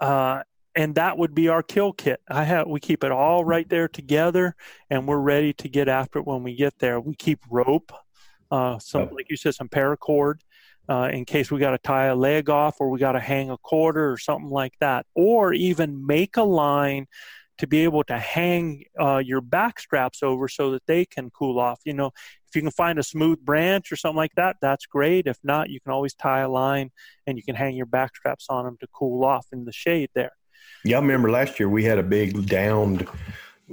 [0.00, 0.42] uh,
[0.74, 2.20] and that would be our kill kit.
[2.28, 4.54] I have we keep it all right there together,
[4.88, 7.00] and we're ready to get after it when we get there.
[7.00, 7.92] We keep rope,
[8.50, 9.12] uh, some Yep.
[9.12, 10.40] like you said, some paracord.
[10.88, 13.48] Uh, in case we got to tie a leg off or we got to hang
[13.48, 17.06] a quarter or something like that, or even make a line
[17.60, 21.58] to be able to hang uh, your back straps over so that they can cool
[21.58, 21.80] off.
[21.84, 25.26] You know, if you can find a smooth branch or something like that, that's great.
[25.26, 26.90] If not, you can always tie a line
[27.26, 30.08] and you can hang your back straps on them to cool off in the shade
[30.14, 30.32] there.
[30.84, 33.06] Yeah, I remember last year we had a big downed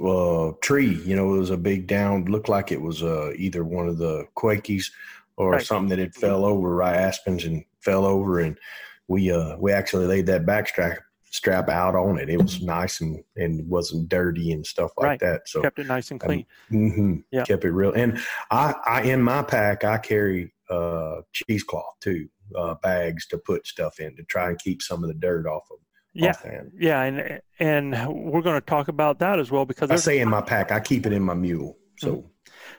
[0.04, 1.00] uh, tree.
[1.04, 2.28] You know, it was a big downed.
[2.28, 4.90] Looked like it was uh, either one of the Quakies
[5.38, 5.66] or Right.
[5.66, 8.58] something that had fell over, rye aspens, and fell over, and
[9.06, 10.98] we uh, we actually laid that back strap
[11.30, 12.28] strap out on it.
[12.28, 15.20] It was nice and and wasn't dirty and stuff like Right.
[15.20, 15.48] that.
[15.48, 16.46] So Kept it nice and clean.
[16.68, 17.44] hmm Yeah.
[17.44, 17.92] kept it real.
[17.92, 18.18] And
[18.50, 24.00] I, I in my pack I carry uh, cheesecloth too, uh, bags to put stuff
[24.00, 25.78] in to try and keep some of the dirt off of.
[26.14, 26.34] Yeah.
[26.78, 30.28] Yeah, and and we're going to talk about that as well because I say in
[30.28, 31.76] my pack, I keep it in my mule.
[31.96, 32.30] So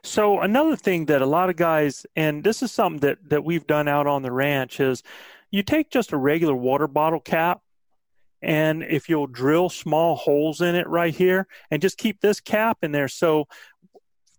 [0.04, 3.66] So another thing that a lot of guys, and this is something that that we've
[3.66, 5.04] done out on the ranch, is
[5.52, 7.62] you take just a regular water bottle cap,
[8.42, 12.78] and if you'll drill small holes in it right here, and just keep this cap
[12.82, 13.46] in there, so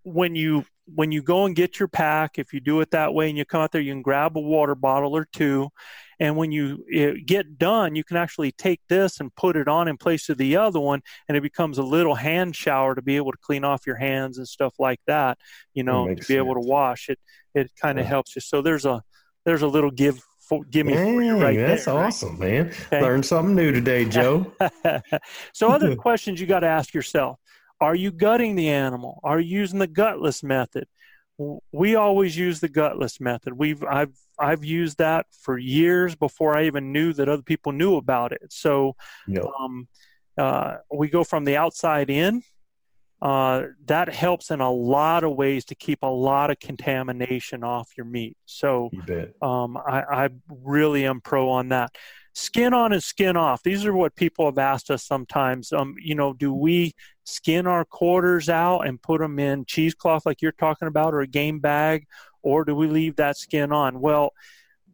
[0.02, 3.28] when you when you go and get your pack, if you do it that way,
[3.28, 5.68] and you come out there, you can grab a water bottle or two,
[6.18, 9.88] and when you eh, get done, you can actually take this and put it on
[9.88, 13.16] in place of the other one, and it becomes a little hand shower to be
[13.16, 15.38] able to clean off your hands and stuff like that.
[15.74, 17.18] You know, to be able to wash it.
[17.54, 18.10] It kind of Yeah.
[18.10, 18.40] helps you.
[18.40, 19.02] So there's a
[19.44, 20.20] there's a little give
[20.50, 21.94] for, give me Dang, right that's there.
[21.94, 22.06] right?
[22.06, 22.66] awesome, man.
[22.68, 23.00] Okay.
[23.00, 24.52] Learned something new today, Joe.
[25.54, 27.38] so other questions you got to ask yourself
[27.80, 30.86] are you gutting the animal are you using the gutless method
[31.72, 33.54] we always use the gutless method.
[33.54, 37.96] We've I've I've used that for years before I even knew that other people knew
[37.96, 38.42] about it.
[38.50, 38.94] So
[39.58, 39.88] um,
[40.36, 42.42] uh, we go from the outside in.
[43.22, 47.90] Uh, that helps in a lot of ways to keep a lot of contamination off
[47.96, 48.36] your meat.
[48.46, 48.88] So
[49.42, 51.94] um, I, I really am pro on that.
[52.32, 53.62] Skin on and skin off.
[53.62, 55.72] These are what people have asked us sometimes.
[55.72, 56.94] Um, you know, do we
[57.24, 61.26] skin our quarters out and put them in cheesecloth like you're talking about, or a
[61.26, 62.06] game bag,
[62.42, 64.00] or do we leave that skin on?
[64.00, 64.30] Well,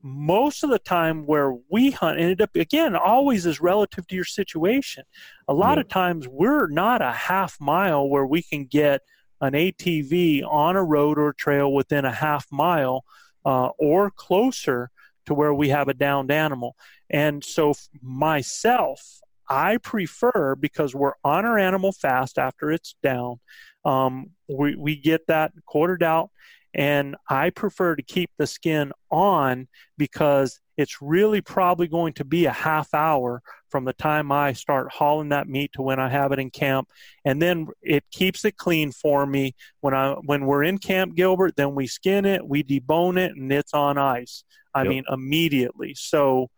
[0.06, 4.24] most of the time where we hunt, and it again always is relative to your
[4.24, 5.04] situation.
[5.48, 5.82] A lot Yeah.
[5.82, 9.02] of times we're not a half mile where we can get
[9.40, 13.04] an ATV on a road or trail within a half mile
[13.44, 14.90] uh, or closer
[15.26, 16.76] to where we have a downed animal.
[17.10, 23.40] And so, myself, I prefer because we're on our animal fast after it's down.
[23.84, 26.30] Um, we, we get that quartered out,
[26.76, 29.66] and I prefer to keep the skin on
[29.96, 34.92] because it's really probably going to be a half hour from the time I start
[34.92, 36.88] hauling that meat to when I have it in camp,
[37.24, 41.56] and then it keeps it clean for me when I when we're in Camp Gilbert.
[41.56, 44.44] Then we skin it, we debone it, and it's on ice.
[44.74, 44.90] I Yep.
[44.90, 45.94] mean immediately.
[45.94, 46.50] So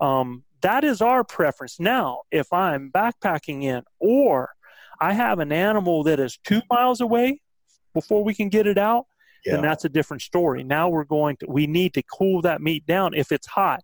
[0.00, 1.78] um, that is our preference.
[1.78, 4.50] Now, if I'm backpacking in or
[4.98, 7.40] I have an animal that is two miles away
[7.92, 9.04] before we can get it out,
[9.44, 9.54] Yeah.
[9.54, 10.64] then that's a different story.
[10.64, 13.82] Now we're going to we need to cool that meat down if it's hot,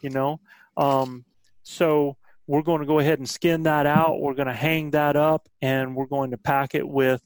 [0.00, 0.40] you know.
[0.76, 1.24] Um,
[1.62, 2.16] so
[2.46, 4.20] we're going to go ahead and skin that out.
[4.20, 7.22] We're going to hang that up, and we're going to pack it with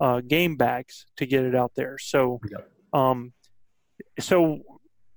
[0.00, 1.98] uh, game bags to get it out there.
[1.98, 2.40] So,
[2.92, 3.32] um,
[4.18, 4.60] so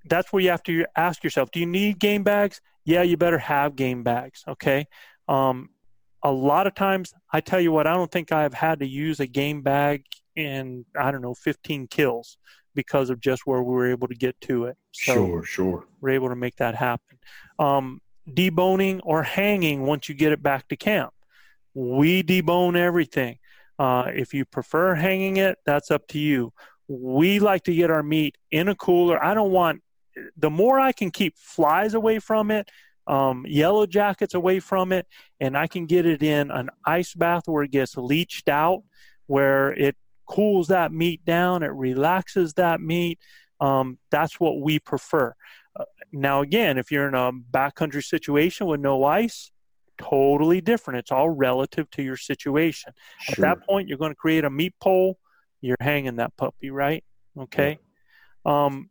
[0.04, 2.60] that's where you have to ask yourself: Do you need game bags?
[2.84, 4.44] Yeah, you better have game bags.
[4.46, 4.86] Okay.
[5.28, 5.70] Um,
[6.22, 9.20] a lot of times, I tell you what, I don't think I've had to use
[9.20, 10.04] a game bag
[10.36, 12.38] in I don't know 15 kills
[12.74, 14.76] because of just where we were able to get to it.
[14.92, 15.86] So Sure, sure.
[16.00, 17.18] we're able to make that happen.
[17.58, 21.12] Um, deboning or hanging once you get it back to camp.
[21.74, 23.38] We debone everything.
[23.78, 26.52] Uh, if you prefer hanging it, that's up to you.
[26.88, 29.22] We like to get our meat in a cooler.
[29.22, 29.82] I don't want
[30.36, 32.70] the more I can keep flies away from it,
[33.06, 35.06] um, yellow jackets away from it,
[35.40, 38.82] and I can get it in an ice bath where it gets leached out,
[39.26, 39.96] where it
[40.26, 43.18] cools that meat down, it relaxes that meat.
[43.60, 45.34] Um, that's what we prefer.
[45.78, 49.50] Uh, now, again, if you're in a backcountry situation with no ice,
[49.98, 50.98] totally different.
[50.98, 52.92] It's all relative to your situation.
[53.28, 55.18] At that point, you're going to create a meat pole.
[55.60, 57.02] You're hanging that puppy, right?
[57.38, 57.78] Okay.
[58.44, 58.90] Um,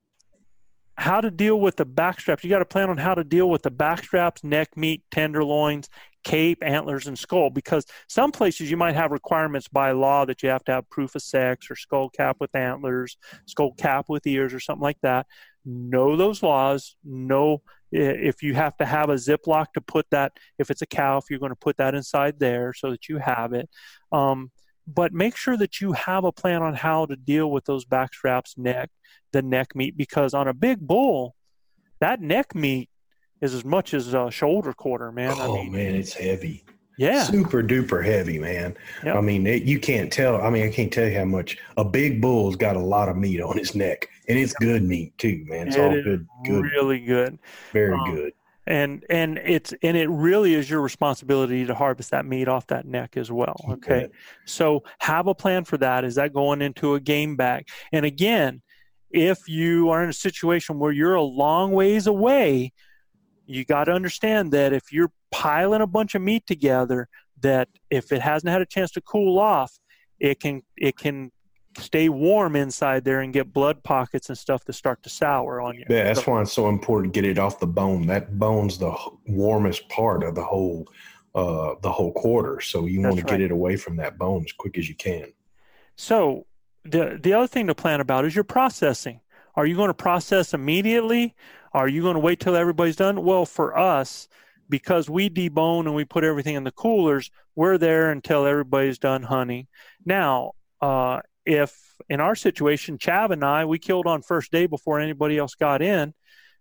[0.97, 2.43] how to deal with the backstraps?
[2.43, 5.89] You got to plan on how to deal with the backstraps, neck meat, tenderloins,
[6.25, 7.49] cape, antlers, and skull.
[7.49, 11.15] Because some places you might have requirements by law that you have to have proof
[11.15, 13.15] of sex or skull cap with antlers,
[13.45, 15.27] skull cap with ears, or something like that.
[15.63, 16.97] Know those laws.
[17.05, 17.61] Know
[17.91, 20.33] if you have to have a Ziploc to put that.
[20.59, 23.19] If it's a cow, if you're going to put that inside there so that you
[23.19, 23.69] have it.
[24.11, 24.51] Um,
[24.87, 28.13] but make sure that you have a plan on how to deal with those back
[28.13, 28.91] straps, neck,
[29.31, 31.35] the neck meat, because on a big bull,
[31.99, 32.89] that neck meat
[33.45, 35.31] is as much as a shoulder quarter, man.
[35.31, 36.63] I oh mean, man, it's heavy.
[36.97, 38.75] yeah, Super duper heavy, man.
[39.03, 39.15] Yep.
[39.15, 40.41] I mean, it, you can't tell.
[40.41, 43.15] I mean, I can't tell you how much a big bull's got a lot of
[43.17, 45.67] meat on his neck, and it's good meat too, man.
[45.67, 47.39] It's It all good, good, really good.
[47.71, 48.33] very um, good.
[48.67, 52.85] and and it's and it really is your responsibility to harvest that meat off that
[52.87, 54.11] neck as well okay bet.
[54.45, 58.63] so have a plan for that is that going into a game bag and again
[59.11, 62.73] if you are in a situation where you're a long ways away
[63.45, 67.07] you got to understand that if you're piling a bunch of meat together
[67.41, 69.77] that if it hasn't had a chance to cool off
[70.19, 71.31] it can it can
[71.77, 75.75] stay warm inside there and get blood pockets and stuff to start to sour on
[75.75, 78.07] you Yeah, that's So- why it's so important to get it off the bone.
[78.07, 78.95] That bone's the
[79.27, 80.87] warmest part of the whole,
[81.35, 82.61] uh, the whole quarter.
[82.61, 85.33] So you want to get it away from that bone as quick as you can.
[85.97, 86.45] So
[86.85, 89.19] the the other thing to plan about is your processing.
[89.55, 91.35] Are you going to process immediately?
[91.75, 93.21] Are you going to wait till everybody's done?
[93.21, 94.29] Well, for us,
[94.69, 99.23] because we debone and we put everything in the coolers, we're there until everybody's done
[99.23, 99.67] hunting.
[100.05, 101.77] Now, uh, if
[102.09, 105.81] in our situation, Chav and I, we killed on first day before anybody else got
[105.81, 106.13] in.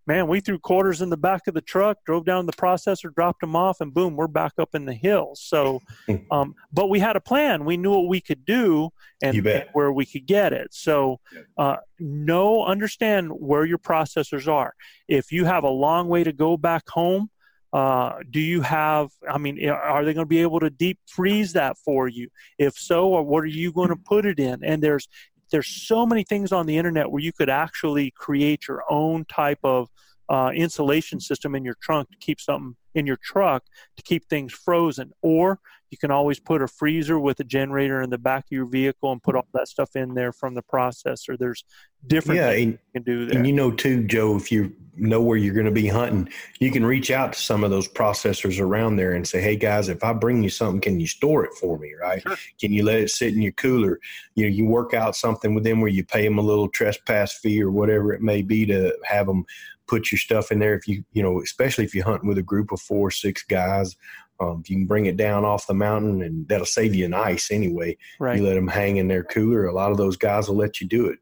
[0.07, 3.41] Man, we threw quarters in the back of the truck, drove down the processor, dropped
[3.41, 5.41] them off, and boom, we're back up in the hills.
[5.41, 5.81] So,
[6.31, 7.65] um, but we had a plan.
[7.65, 8.91] We knew what we could do
[9.23, 10.75] and, and where we could get it.
[10.75, 11.21] So,
[11.57, 14.75] uh, know, understand where your processors are.
[15.09, 17.31] If you have a long way to go back home,
[17.73, 19.11] uh, do you have?
[19.29, 22.29] I mean, are they going to be able to deep freeze that for you?
[22.57, 24.63] If so, or what are you going to put it in?
[24.63, 25.09] And there's
[25.51, 29.59] there's so many things on the internet where you could actually create your own type
[29.63, 29.89] of
[30.29, 33.65] uh, insulation system in your trunk to keep something in your truck
[33.97, 35.13] to keep things frozen.
[35.23, 35.61] Or
[35.91, 39.13] you can always put a freezer with a generator in the back of your vehicle
[39.13, 41.39] and put all that stuff in there from the processor.
[41.39, 41.65] There's
[42.07, 43.39] different yeah, things and, you can do there.
[43.39, 46.71] And you know, too, Joe, if you know where you're going to be hunting, you
[46.71, 50.03] can reach out to some of those processors around there and say, hey, guys, if
[50.03, 52.23] I bring you something, can you store it for me, right?
[52.23, 52.37] Sure.
[52.61, 54.01] Can you let it sit in your cooler?
[54.35, 57.39] You know, you work out something with them where you pay them a little trespass
[57.39, 59.45] fee or whatever it may be to have them
[59.87, 60.75] put your stuff in there.
[60.75, 63.43] If you you know especially if you're hunting with a group of four or six
[63.43, 63.97] guys
[64.41, 67.15] um, if you can bring it down off the mountain and that'll save you an
[67.15, 67.97] ice anyway.
[68.19, 68.39] Right.
[68.39, 70.87] you let them hang in their cooler a lot of those guys will let you
[70.87, 71.19] do it.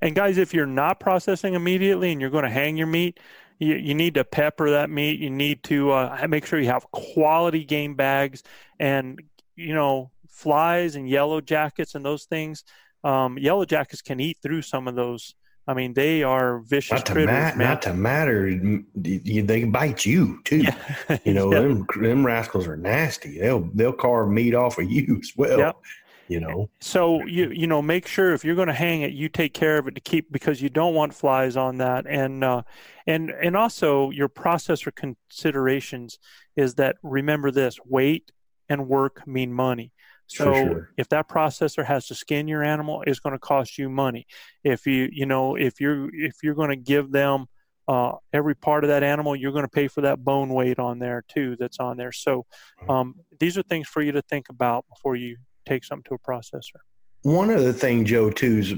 [0.00, 3.18] And guys if you're not processing immediately and you're going to hang your meat
[3.58, 5.18] you, you need to pepper that meat.
[5.18, 8.42] You need to uh, make sure you have quality game bags
[8.78, 9.20] and
[9.54, 12.64] you know flies and yellow jackets and those things.
[13.04, 15.34] Um, yellow jackets can eat through some of those
[15.68, 17.56] I mean, they are vicious not to critters.
[17.56, 18.56] Ma- not to matter,
[18.94, 20.58] they can bite you too.
[20.58, 21.18] Yeah.
[21.24, 21.60] you know, yeah.
[21.60, 23.38] them them rascals are nasty.
[23.38, 25.58] They'll they'll carve meat off of you as well.
[25.58, 25.76] Yep.
[26.28, 26.70] You know.
[26.80, 29.78] So you you know make sure if you're going to hang it, you take care
[29.78, 32.62] of it to keep because you don't want flies on that, and uh,
[33.06, 36.18] and and also your processor considerations
[36.54, 38.30] is that remember this: weight
[38.68, 39.92] and work mean money.
[40.26, 40.90] So sure.
[40.96, 44.26] if that processor has to skin your animal, it's going to cost you money.
[44.64, 47.46] If you you know if you're if you're going to give them
[47.88, 50.98] uh, every part of that animal, you're going to pay for that bone weight on
[50.98, 51.56] there too.
[51.58, 52.12] That's on there.
[52.12, 52.46] So
[52.88, 56.18] um, these are things for you to think about before you take something to a
[56.18, 56.80] processor.
[57.22, 58.74] One other thing, Joe, too, is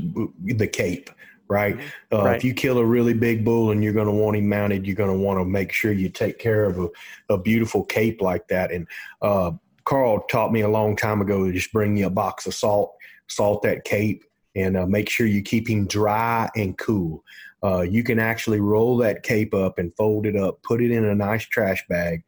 [0.56, 1.10] the cape.
[1.50, 1.78] Right?
[1.78, 2.14] Mm-hmm.
[2.14, 2.36] Uh, right?
[2.36, 4.94] If you kill a really big bull and you're going to want him mounted, you're
[4.94, 6.88] going to want to make sure you take care of a,
[7.30, 8.70] a beautiful cape like that.
[8.70, 8.86] And
[9.22, 9.52] uh,
[9.88, 12.94] Carl taught me a long time ago to just bring you a box of salt,
[13.26, 14.22] salt that cape,
[14.54, 17.24] and uh, make sure you keep him dry and cool.
[17.64, 21.06] Uh, you can actually roll that cape up and fold it up, put it in
[21.06, 22.22] a nice trash bag,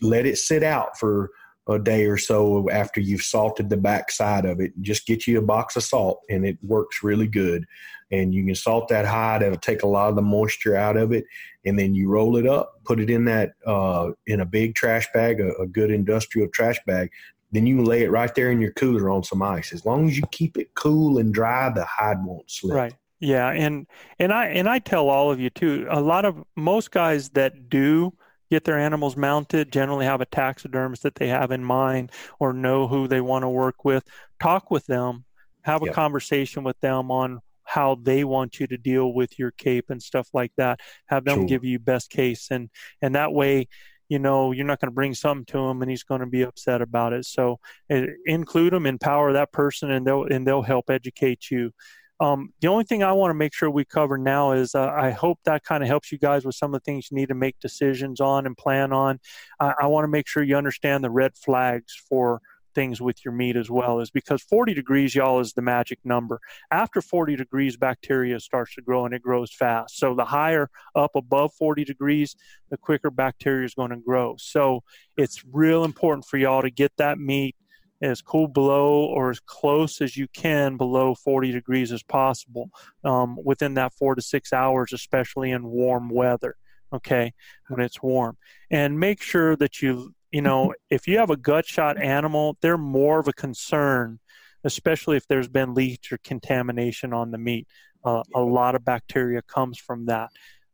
[0.00, 1.30] let it sit out for
[1.68, 4.72] a day or so after you've salted the back side of it.
[4.80, 7.64] Just get you a box of salt, and it works really good.
[8.12, 11.12] And you can salt that hide; it'll take a lot of the moisture out of
[11.12, 11.24] it,
[11.64, 15.08] and then you roll it up, put it in that uh, in a big trash
[15.12, 17.10] bag, a, a good industrial trash bag.
[17.52, 19.72] Then you lay it right there in your cooler on some ice.
[19.72, 22.74] As long as you keep it cool and dry, the hide won't slip.
[22.76, 22.94] Right.
[23.20, 23.86] Yeah, and
[24.18, 25.86] and I and I tell all of you too.
[25.88, 28.12] A lot of most guys that do
[28.50, 32.86] get their animals mounted generally have a taxidermist that they have in mind or know
[32.86, 34.04] who they want to work with.
[34.40, 35.24] Talk with them,
[35.62, 35.94] have a yep.
[35.94, 40.28] conversation with them on how they want you to deal with your cape and stuff
[40.32, 40.80] like that.
[41.06, 43.68] Have them give you best case, and and that way,
[44.12, 46.42] you know, you're not going to bring something to him and he's going to be
[46.42, 47.24] upset about it.
[47.24, 47.58] So
[47.90, 51.72] uh, include them, empower that person, and they'll and they'll help educate you.
[52.20, 55.10] Um, the only thing I want to make sure we cover now is uh, I
[55.10, 57.34] hope that kind of helps you guys with some of the things you need to
[57.34, 59.18] make decisions on and plan on.
[59.58, 62.40] I, I want to make sure you understand the red flags for
[62.74, 66.40] things with your meat as well is because 40 degrees y'all is the magic number.
[66.70, 69.98] After 40 degrees bacteria starts to grow and it grows fast.
[69.98, 72.36] So the higher up above 40 degrees
[72.70, 74.36] the quicker bacteria is going to grow.
[74.38, 74.82] So
[75.16, 77.56] it's real important for y'all to get that meat
[78.00, 82.70] as cool below or as close as you can below 40 degrees as possible
[83.04, 86.56] um, within that four to six hours especially in warm weather
[86.92, 87.32] okay
[87.68, 88.36] when it's warm.
[88.70, 92.78] And make sure that you you know, if you have a gut shot animal, they're
[92.78, 94.18] more of a concern,
[94.64, 97.68] especially if there's been leach or contamination on the meat.
[98.04, 100.30] Uh, a lot of bacteria comes from that.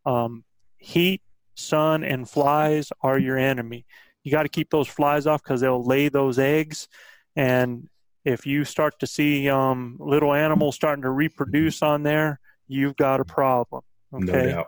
[0.07, 0.45] Um,
[0.79, 1.21] heat,
[1.57, 3.85] sun, and flies are your enemy.
[4.25, 6.89] You got to keep those flies off because they'll lay those eggs.
[7.37, 7.89] And
[8.25, 13.21] if you start to see um, little animals starting to reproduce on there, you've got
[13.21, 13.83] a problem.
[14.15, 14.25] Okay.
[14.25, 14.67] No doubt.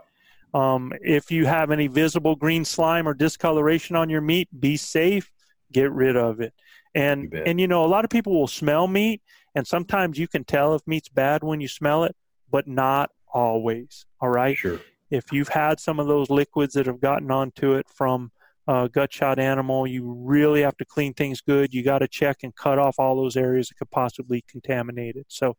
[0.52, 5.30] Um, if you have any visible green slime or discoloration on your meat, be safe,
[5.72, 6.52] get rid of it.
[6.94, 9.22] And you and you know, a lot of people will smell meat,
[9.54, 12.16] and sometimes you can tell if meat's bad when you smell it,
[12.50, 14.06] but not always.
[14.20, 14.56] All right.
[14.56, 14.80] Sure.
[15.10, 18.30] If you've had some of those liquids that have gotten onto it from
[18.66, 21.74] a gut shot animal, you really have to clean things good.
[21.74, 25.26] You got to check and cut off all those areas that could possibly contaminate it.
[25.28, 25.56] So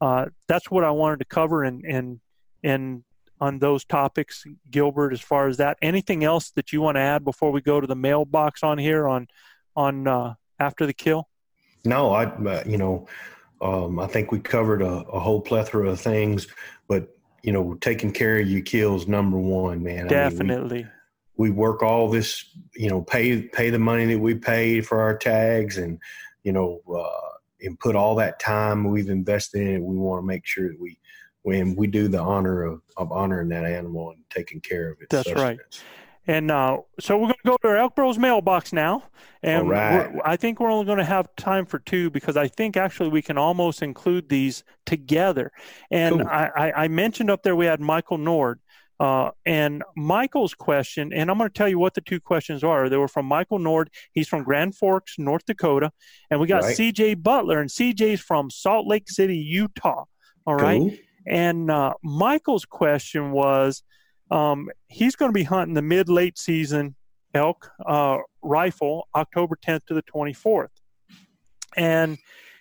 [0.00, 2.20] uh, that's what I wanted to cover, and and
[2.62, 3.02] and
[3.40, 5.76] on those topics, Gilbert, as far as that.
[5.82, 9.06] Anything else that you want to add before we go to the mailbox on here
[9.06, 9.28] on
[9.76, 11.28] on uh, after the kill?
[11.84, 13.06] No, I uh, you know
[13.60, 16.46] um, I think we covered a, a, whole plethora of things,
[16.88, 17.08] but
[17.42, 20.06] you know taking care of your kills number one, man.
[20.06, 20.80] Definitely.
[20.80, 20.90] I mean,
[21.36, 25.00] we, we work all this, you know, pay pay the money that we paid for
[25.00, 25.98] our tags, and
[26.42, 30.26] you know, uh, and put all that time we've invested in it, we want to
[30.26, 30.98] make sure that we
[31.44, 35.10] when we do the honor of, of honoring that animal and taking care of it.
[35.10, 35.58] That's right.
[36.26, 39.04] And uh, so we're going to go to our Elk Bros mailbox now.
[39.42, 40.10] And right.
[40.24, 43.20] I think we're only going to have time for two because I think actually we
[43.20, 45.52] can almost include these together.
[45.90, 46.28] And Cool.
[46.28, 48.60] I, I, I mentioned up there we had Michael Nord.
[48.98, 52.88] Uh, and Michael's question, and I'm going to tell you what the two questions are.
[52.88, 53.90] They were from Michael Nord.
[54.12, 55.90] He's from Grand Forks, North Dakota.
[56.30, 56.76] And we got Right.
[56.76, 60.04] CJ Butler, and CJ's from Salt Lake City, Utah.
[60.46, 61.00] All right.
[61.26, 63.82] And uh, Michael's question was
[64.30, 66.96] um, he's going to be hunting the mid late season
[67.34, 70.68] elk uh, rifle October 10th to the 24th.
[71.76, 72.18] And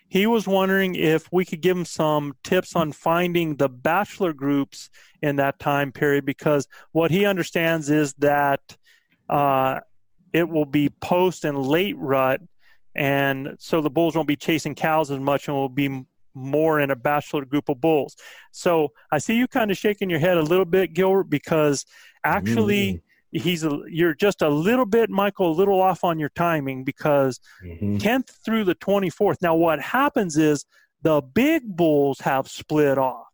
[0.10, 4.90] he was wondering if we could give him some tips on finding the bachelor groups
[5.22, 8.78] in that time period because what he understands is that
[9.30, 9.80] uh,
[10.32, 12.42] it will be post and late rut.
[12.96, 16.92] And so the bulls won't be chasing cows as much and will be more in
[16.92, 18.16] a bachelor group of bulls.
[18.52, 21.86] So I see you kind of shaking your head a little bit, Gilbert, because
[22.24, 26.84] actually he's a, you're just a little bit, Michael, a little off on your timing
[26.84, 28.00] because Mhm.
[28.00, 29.42] 10th through the 24th.
[29.42, 30.66] Now what happens is
[31.02, 33.28] the big bulls have split off.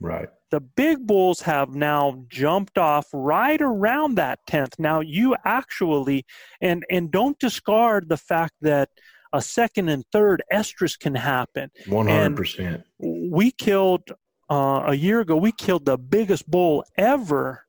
[0.00, 0.28] Right.
[0.50, 4.78] The big bulls have now jumped off right around that 10th.
[4.78, 6.26] Now you actually
[6.60, 8.90] and and don't discard the fact that
[9.32, 12.82] a second and third estrus can happen One hundred percent.
[12.98, 14.10] we killed
[14.50, 15.36] uh, a year ago.
[15.36, 17.64] We killed the biggest bull ever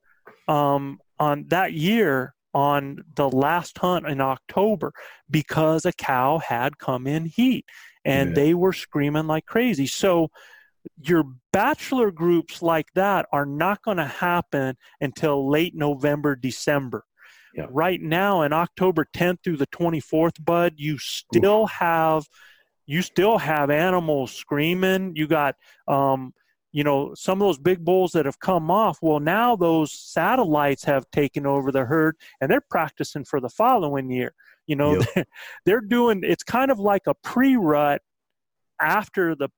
[0.47, 4.91] um, on that year on the last hunt in October
[5.31, 7.65] because a cow had come in heat
[8.05, 8.35] and Yeah.
[8.35, 9.87] they were screaming like crazy.
[9.87, 10.29] So
[11.01, 17.05] your bachelor groups like that are not going to happen until late November, December.
[17.53, 17.67] Yeah.
[17.69, 22.25] Right now, in October 10th through the 24th, Bud, you still have
[22.85, 25.15] you still have animals screaming.
[25.15, 25.55] You got,
[25.87, 26.33] um,
[26.71, 28.97] you know, some of those big bulls that have come off.
[29.01, 34.09] Well, now those satellites have taken over the herd, and they're practicing for the following
[34.09, 34.33] year.
[34.67, 35.01] You know,
[35.65, 36.21] they're doing.
[36.23, 38.01] It's kind of like a pre-rut
[38.81, 39.49] after the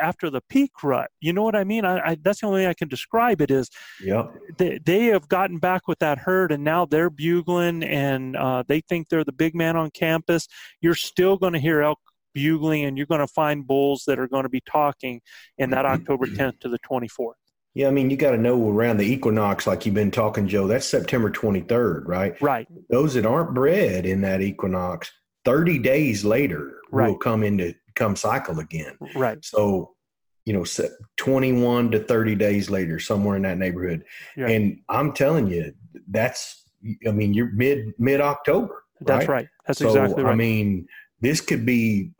[0.00, 1.10] after the peak rut.
[1.20, 1.84] You know what I mean?
[1.84, 3.68] I, I that's the only way I can describe it is
[4.02, 4.34] Yep.
[4.58, 8.80] they, they have gotten back with that herd and now they're bugling and uh, they
[8.80, 10.46] think they're the big man on campus.
[10.80, 11.98] You're still going to hear elk
[12.34, 15.20] bugling and you're going to find bulls that are going to be talking
[15.58, 17.34] in that October 10th to the 24th.
[17.74, 20.68] Yeah, I mean, you got to know around the equinox, like you've been talking, Joe.
[20.68, 22.40] That's September twenty third, right?
[22.40, 22.68] Right.
[22.88, 25.10] Those that aren't bred in that equinox,
[25.44, 28.96] thirty days later will come into come cycle again.
[29.14, 29.44] Right.
[29.44, 29.92] So,
[30.44, 30.64] you know,
[31.16, 34.04] 21 to 30 days later, somewhere in that neighborhood.
[34.36, 34.48] Yeah.
[34.48, 35.72] And I'm telling you,
[36.08, 36.64] that's,
[37.06, 38.84] I mean, you're mid, mid October.
[39.00, 39.48] That's right.
[39.66, 40.32] That's so, exactly right.
[40.32, 40.86] I mean,
[41.20, 42.10] this could be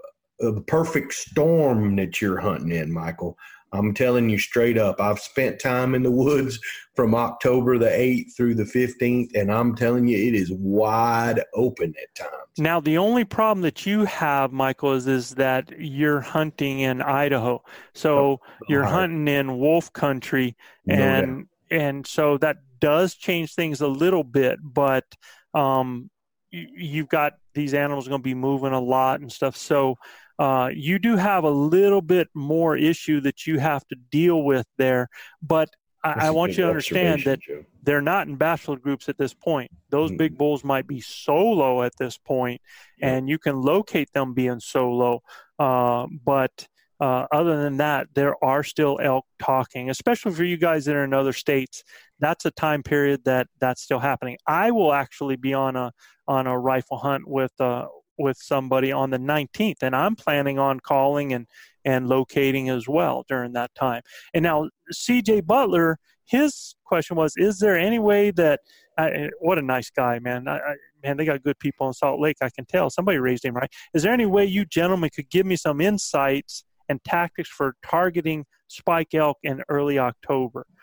[0.41, 3.37] a perfect storm that you're hunting in, Michael.
[3.75, 5.01] I'm telling you straight up.
[5.01, 6.59] I've spent time in the woods
[6.95, 11.93] from October the 8th through the 15th, and I'm telling you, it is wide open
[12.01, 12.31] at times.
[12.57, 17.63] Now the only problem that you have, Michael, is is that you're hunting in Idaho,
[17.95, 18.93] so you're Right.
[18.93, 20.57] hunting in wolf country,
[20.87, 24.61] No and and so that does change things a little bit.
[24.63, 25.05] But
[25.53, 26.11] um,
[26.51, 29.97] you, you've got these animals going to be moving a lot and stuff, so
[30.39, 34.67] uh, you do have a little bit more issue that you have to deal with
[34.79, 35.09] there.
[35.43, 35.71] But
[36.03, 37.65] I, I want you to understand that Joe.
[37.83, 39.71] they're not in bachelor groups at this point.
[39.91, 40.19] Those Mm.
[40.19, 42.61] big bulls might be solo at this point,
[42.99, 43.09] Yeah.
[43.15, 45.23] and you can locate them being solo.
[45.59, 46.69] Uh, but
[47.01, 51.05] uh, other than that, there are still elk talking, especially for you guys that are
[51.05, 51.83] in other states.
[52.21, 54.37] That's a time period that that's still happening.
[54.47, 55.93] I will actually be on a
[56.29, 57.87] on a rifle hunt with uh,
[58.19, 61.47] with somebody on the 19th, and I'm planning on calling and
[61.87, 64.01] and locating as well during that time.
[64.33, 65.43] And now, C.J.
[65.43, 68.61] Butler, his question was: Is there any way that?
[68.97, 70.47] I, what a nice guy, man!
[70.47, 72.37] I, I, man, they got good people in Salt Lake.
[72.41, 73.71] I can tell somebody raised him right.
[73.93, 78.45] Is there any way you gentlemen could give me some insights and tactics for targeting
[78.69, 80.67] spike elk in early October?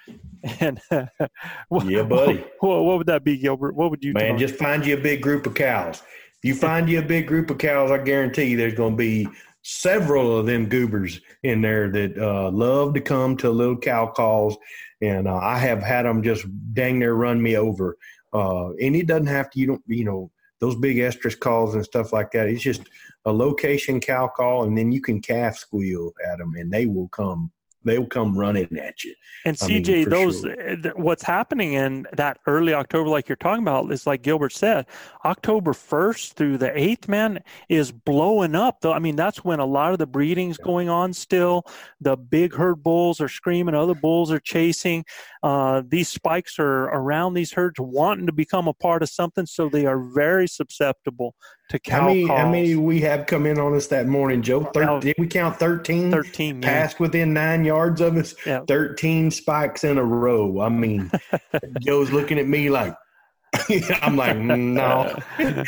[0.60, 0.82] And
[1.70, 2.44] what, Yeah, buddy.
[2.60, 3.76] What, what would that be, Gilbert?
[3.76, 4.14] What would you?
[4.14, 6.02] Man, just find you a big group of cows.
[6.44, 9.28] You find you a big group of cows, I guarantee you there's going to be
[9.62, 14.58] several of them goobers in there that uh, love to come to little cow calls.
[15.02, 17.98] And uh, I have had them just dang near run me over.
[18.34, 21.84] Uh, and it doesn't have to, you don't, you know, those big estrus calls and
[21.84, 22.48] stuff like that.
[22.48, 22.84] It's just
[23.26, 27.08] a location cow call, and then you can calf squeal at them, and they will
[27.10, 27.52] come
[27.84, 29.14] they'll come running at you.
[29.46, 30.76] And I CJ, for those sure.
[30.76, 34.86] th- what's happening in that early October, like you're talking about, is like Gilbert said,
[35.26, 38.82] October 1st through the 8th, man, is blowing up.
[38.82, 41.14] Though I mean, that's when a lot of the breeding's going on.
[41.14, 41.64] Still,
[42.00, 45.06] the big herd bulls are screaming, other bulls are chasing.
[45.44, 49.70] Uh, these spikes are around these herds, wanting to become a part of something, so
[49.70, 51.36] they are very susceptible
[51.72, 52.40] to How many, calls.
[52.40, 54.66] how many we have come in on us that morning, Joe?
[54.66, 56.12] Thir- did we count 13?
[56.12, 56.68] 13, yeah.
[56.68, 58.36] Passed within nine yards of us.
[58.46, 58.62] Yeah.
[58.68, 60.62] 13 spikes in a row.
[60.62, 61.10] I mean,
[61.82, 62.96] Joe's looking at me like,
[64.02, 65.18] I'm like, no.
[65.40, 65.64] I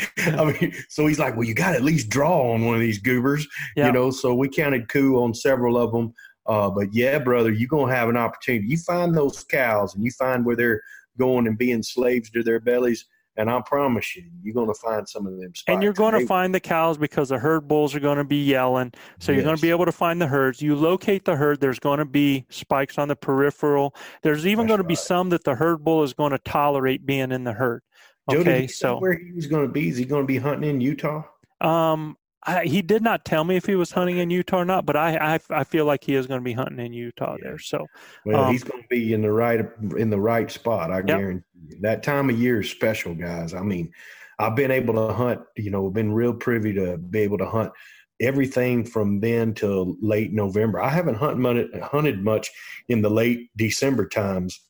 [0.60, 2.98] mean, so he's like, well, you got to at least draw on one of these
[2.98, 3.46] goobers,
[3.76, 3.86] Yeah.
[3.86, 4.10] you know.
[4.10, 6.14] So we counted coup on several of them.
[6.46, 8.66] Uh, but yeah, brother, you're going to have an opportunity.
[8.68, 10.80] You find those cows and you find where they're
[11.18, 13.06] going and being slaves to their bellies.
[13.36, 15.64] And I promise you, you're going to find some of them spikes.
[15.66, 18.24] And you're going to They- find the cows because the herd bulls are going to
[18.24, 18.92] be yelling.
[19.18, 20.62] So you're going to be able to find the herds.
[20.62, 21.60] You locate the herd.
[21.60, 23.94] There's going to be spikes on the peripheral.
[24.22, 27.04] There's even That's going to be some that the herd bull is going to tolerate
[27.04, 27.82] being in the herd.
[28.30, 29.88] Joe, Okay, say so where he was going to be?
[29.88, 31.24] Is he going to be hunting in Utah?
[31.60, 32.16] um,
[32.46, 34.96] I, he did not tell me if he was hunting in Utah or not, but
[34.96, 37.50] I I, I feel like he is going to be hunting in Utah Yeah.
[37.50, 37.58] there.
[37.58, 37.86] So
[38.24, 39.66] Well, Um, he's going to be in the right
[39.96, 40.90] in the right spot.
[40.90, 41.78] I guarantee you.
[41.80, 43.54] That time of year is special, guys.
[43.54, 43.92] I mean,
[44.38, 45.40] I've been able to hunt.
[45.56, 47.72] You know, been real privy to be able to hunt
[48.20, 50.80] everything from then till late November.
[50.80, 52.50] I haven't hunted much, hunted much
[52.88, 54.60] in the late December times.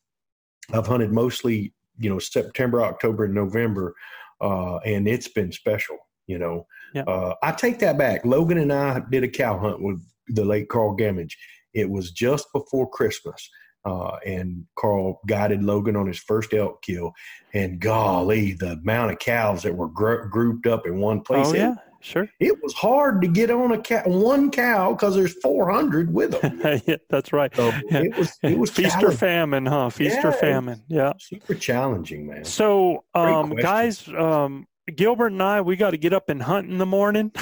[0.73, 3.95] I've hunted mostly, you know, September, October, and November,
[4.41, 5.99] uh, and it's been special.
[6.27, 7.03] You know, Yeah.
[7.03, 8.25] uh, I take that back.
[8.25, 11.33] Logan and I did a cow hunt with the late Carl Gamage.
[11.75, 13.51] It was just before Christmas.
[13.85, 17.13] Uh, and Carl guided Logan on his first elk kill.
[17.53, 21.49] And golly, the amount of cows that were gr- grouped up in one place.
[21.49, 22.27] oh yeah, sure.
[22.41, 26.61] it was hard to get on a cow, one cow because there's 400 with them.
[26.87, 27.55] yeah, that's right.
[27.55, 29.91] So it was it was Feast or famine, huh?
[29.91, 30.81] Feast Yeah, or famine.
[30.89, 31.13] Yeah.
[31.19, 32.45] super challenging, man.
[32.47, 36.77] So, um, guys, um, Gilbert and I, we got to get up and hunt in
[36.77, 37.33] the morning.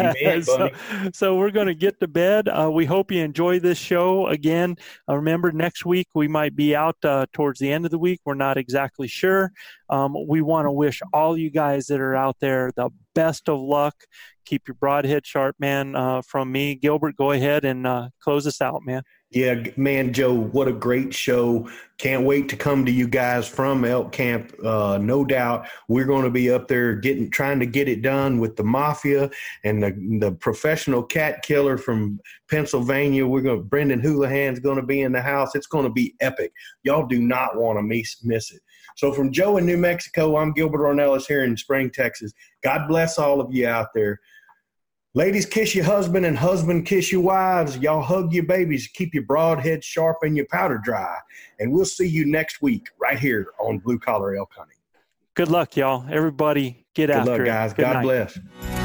[0.00, 0.70] Amen, so,
[1.12, 2.48] so we're going to get to bed.
[2.48, 4.26] Uh, we hope you enjoy this show.
[4.26, 4.76] Again,
[5.08, 8.20] uh, remember next week we might be out uh, towards the end of the week.
[8.24, 9.52] We're not exactly sure.
[9.90, 13.60] Um, we want to wish all you guys that are out there the best of
[13.60, 13.94] luck.
[14.48, 15.94] Keep your broadhead sharp, man.
[15.94, 19.02] Uh, from me, Gilbert, go ahead and uh, close us out, man.
[19.30, 21.68] Yeah, man, Joe, what a great show.
[21.98, 24.54] Can't wait to come to you guys from Elk Camp.
[24.64, 28.38] Uh, no doubt we're going to be up there getting trying to get it done
[28.38, 29.30] with the mafia
[29.64, 32.18] and the the professional cat killer from
[32.48, 33.26] Pennsylvania.
[33.26, 35.54] We're going Brendan Houlihan's going to be in the house.
[35.54, 36.52] It's going to be epic.
[36.84, 38.62] Y'all do not want to miss miss it.
[38.96, 42.32] So from Joe in New Mexico, I'm Gilbert Ornelas here in Spring, Texas.
[42.64, 44.18] God bless all of you out there.
[45.14, 47.78] Ladies, kiss your husband, and husband, kiss your wives.
[47.78, 48.88] Y'all hug your babies.
[48.88, 51.16] Keep your broadhead sharp and your powder dry.
[51.58, 54.76] And we'll see you next week right here on Blue Collar Elk Hunting.
[55.32, 56.04] Good luck, y'all.
[56.10, 57.44] Everybody, get Good after luck, it.
[57.44, 57.72] Good luck, guys.
[57.72, 58.02] God night.
[58.02, 58.77] bless.